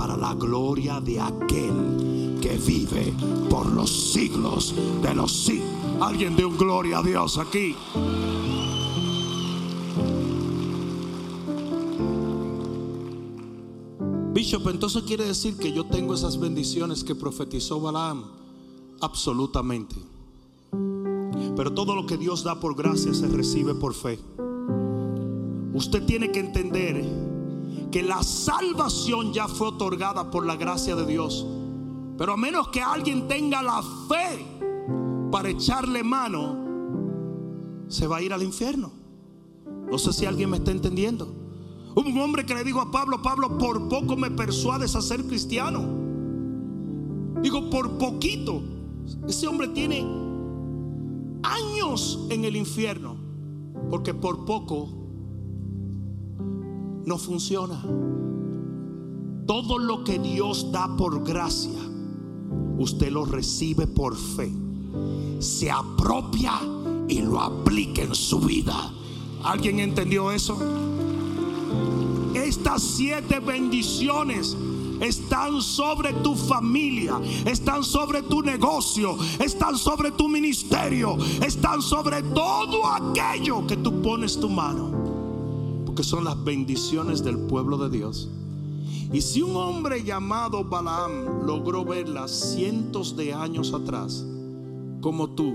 [0.00, 3.12] para la gloria de aquel que vive
[3.50, 5.68] por los siglos de los siglos.
[6.00, 7.76] Alguien de un gloria a Dios aquí.
[14.32, 18.24] Bishop, entonces quiere decir que yo tengo esas bendiciones que profetizó Balaam.
[19.02, 19.96] Absolutamente.
[21.54, 24.18] Pero todo lo que Dios da por gracia se recibe por fe.
[25.74, 27.29] Usted tiene que entender
[27.90, 31.46] que la salvación ya fue otorgada por la gracia de Dios.
[32.16, 34.46] Pero a menos que alguien tenga la fe
[35.30, 38.92] para echarle mano, se va a ir al infierno.
[39.90, 41.34] No sé si alguien me está entendiendo.
[41.96, 45.82] Un hombre que le dijo a Pablo, Pablo, por poco me persuades a ser cristiano.
[47.42, 48.62] Digo, por poquito.
[49.26, 50.06] Ese hombre tiene
[51.42, 53.16] años en el infierno
[53.88, 54.88] porque por poco
[57.04, 57.82] no funciona.
[59.46, 61.78] Todo lo que Dios da por gracia,
[62.78, 64.50] usted lo recibe por fe.
[65.38, 66.60] Se apropia
[67.08, 68.92] y lo aplica en su vida.
[69.42, 70.58] ¿Alguien entendió eso?
[72.34, 74.56] Estas siete bendiciones
[75.00, 82.86] están sobre tu familia, están sobre tu negocio, están sobre tu ministerio, están sobre todo
[82.86, 84.99] aquello que tú pones tu mano.
[85.90, 88.28] Porque son las bendiciones del pueblo de Dios.
[89.12, 94.24] Y si un hombre llamado Balaam logró verlas cientos de años atrás,
[95.00, 95.52] como tú,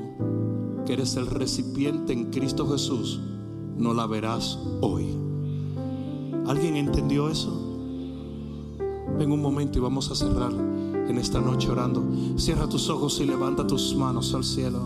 [0.86, 3.22] que eres el recipiente en Cristo Jesús,
[3.78, 5.06] no la verás hoy.
[6.48, 7.58] ¿Alguien entendió eso?
[9.18, 12.04] Ven un momento y vamos a cerrar en esta noche orando.
[12.36, 14.82] Cierra tus ojos y levanta tus manos al cielo.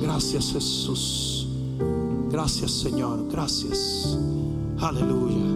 [0.00, 1.48] Gracias Jesús.
[2.32, 3.28] Gracias Señor.
[3.30, 4.18] Gracias.
[4.80, 5.54] Aleluya.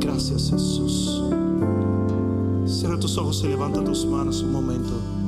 [0.00, 1.22] Gracias Jesús.
[2.66, 5.21] Cierra tus ojos y levanta tus manos un momento.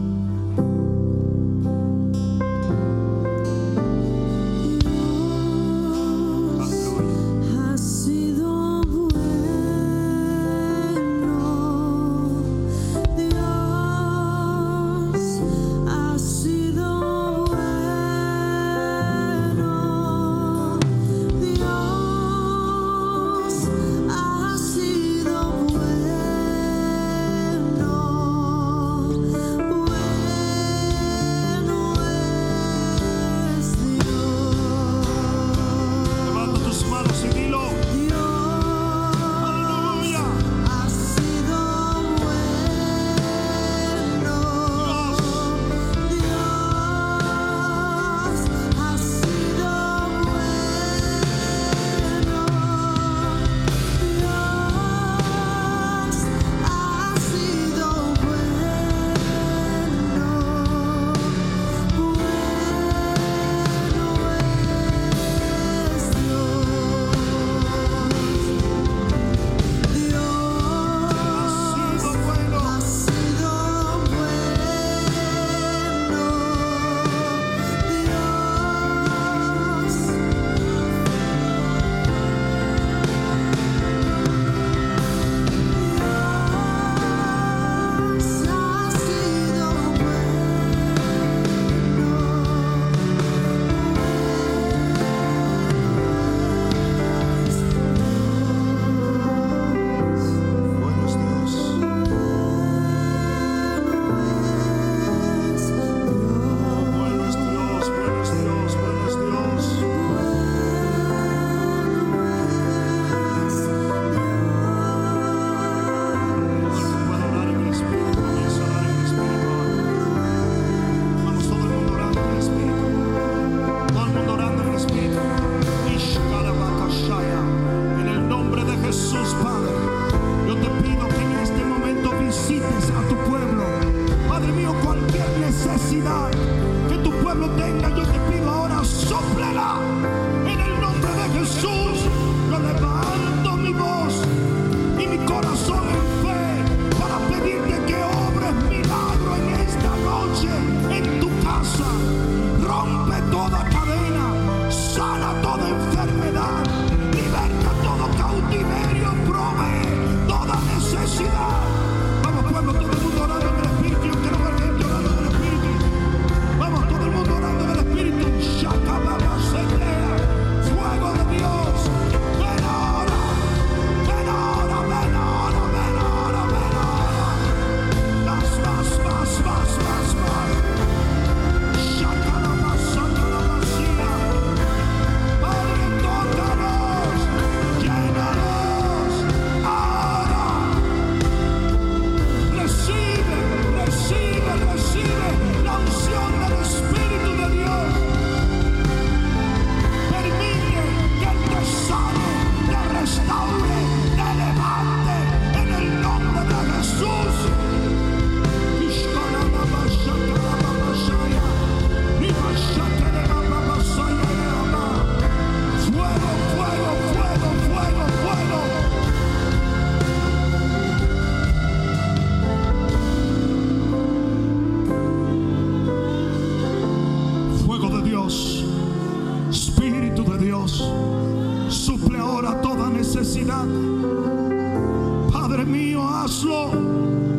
[235.32, 236.72] Padre mío, hazlo,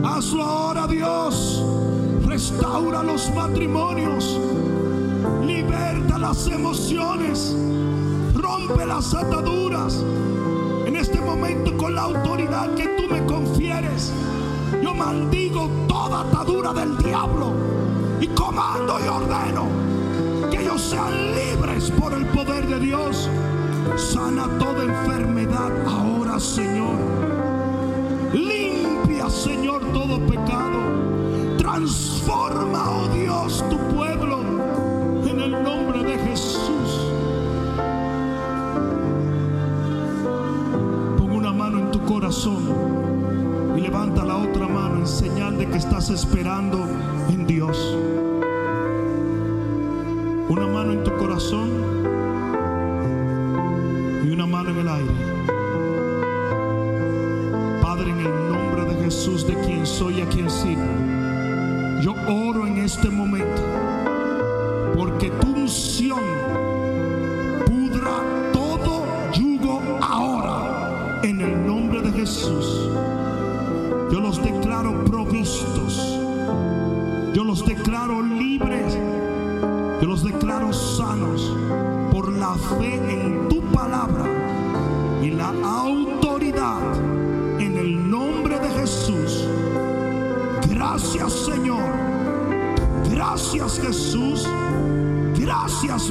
[0.04, 1.64] hazlo ahora Dios.
[2.26, 4.40] Restaura los matrimonios,
[5.46, 7.56] liberta las emociones,
[8.34, 10.04] rompe las ataduras.
[10.88, 14.12] En este momento con la autoridad que tú me confieres,
[14.82, 17.54] yo maldigo toda atadura del diablo
[18.20, 19.68] y comando y ordeno
[20.50, 23.30] que ellos sean libres por el poder de Dios.
[23.98, 26.98] Sana toda enfermedad ahora, Señor.
[28.34, 30.80] Limpia, Señor, todo pecado.
[31.58, 34.42] Transforma, oh Dios, tu pueblo
[35.26, 37.10] en el nombre de Jesús.
[41.18, 42.66] Pon una mano en tu corazón
[43.78, 46.86] y levanta la otra mano en señal de que estás esperando
[47.30, 47.96] en Dios.
[50.50, 51.95] Una mano en tu corazón
[54.84, 55.35] y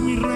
[0.01, 0.34] mi Rey.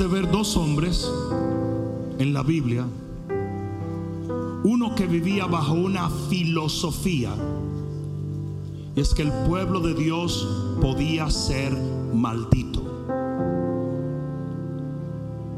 [0.00, 1.12] De ver dos hombres
[2.18, 2.86] en la Biblia.
[4.64, 7.34] Uno que vivía bajo una filosofía.
[8.96, 10.48] Y es que el pueblo de Dios
[10.80, 11.76] podía ser
[12.14, 12.80] maldito.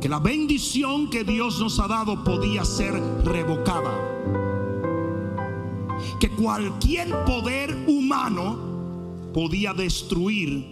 [0.01, 3.97] Que la bendición que Dios nos ha dado podía ser revocada.
[6.19, 8.57] Que cualquier poder humano
[9.33, 10.67] podía destruir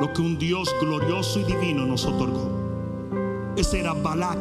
[0.00, 2.63] lo que un Dios glorioso y divino nos otorgó.
[3.56, 4.38] Ese era Balac.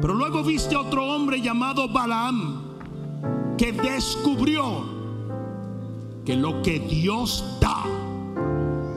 [0.00, 2.62] Pero luego viste a otro hombre llamado Balaam
[3.58, 4.84] que descubrió
[6.24, 7.84] que lo que Dios da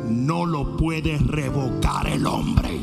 [0.05, 2.79] no lo puede revocar el hombre.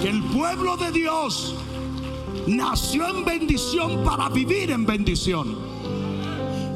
[0.00, 1.54] Que el pueblo de Dios
[2.46, 5.56] nació en bendición para vivir en bendición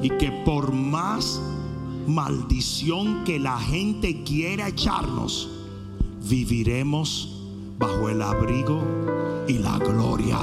[0.03, 1.41] y que por más
[2.07, 5.49] maldición que la gente quiera echarnos,
[6.29, 7.41] viviremos
[7.79, 8.83] bajo el abrigo
[9.49, 10.39] y la gloria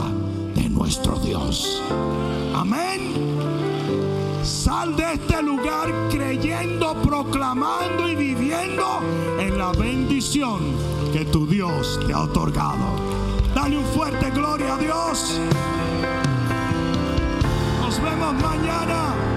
[0.56, 1.82] de nuestro Dios.
[2.54, 3.14] Amén.
[4.44, 9.02] Sal de este lugar creyendo, proclamando y viviendo
[9.40, 10.62] en la bendición
[11.12, 12.86] que tu Dios te ha otorgado.
[13.54, 15.40] Dale un fuerte gloria a Dios.
[17.82, 19.37] Nos vemos mañana.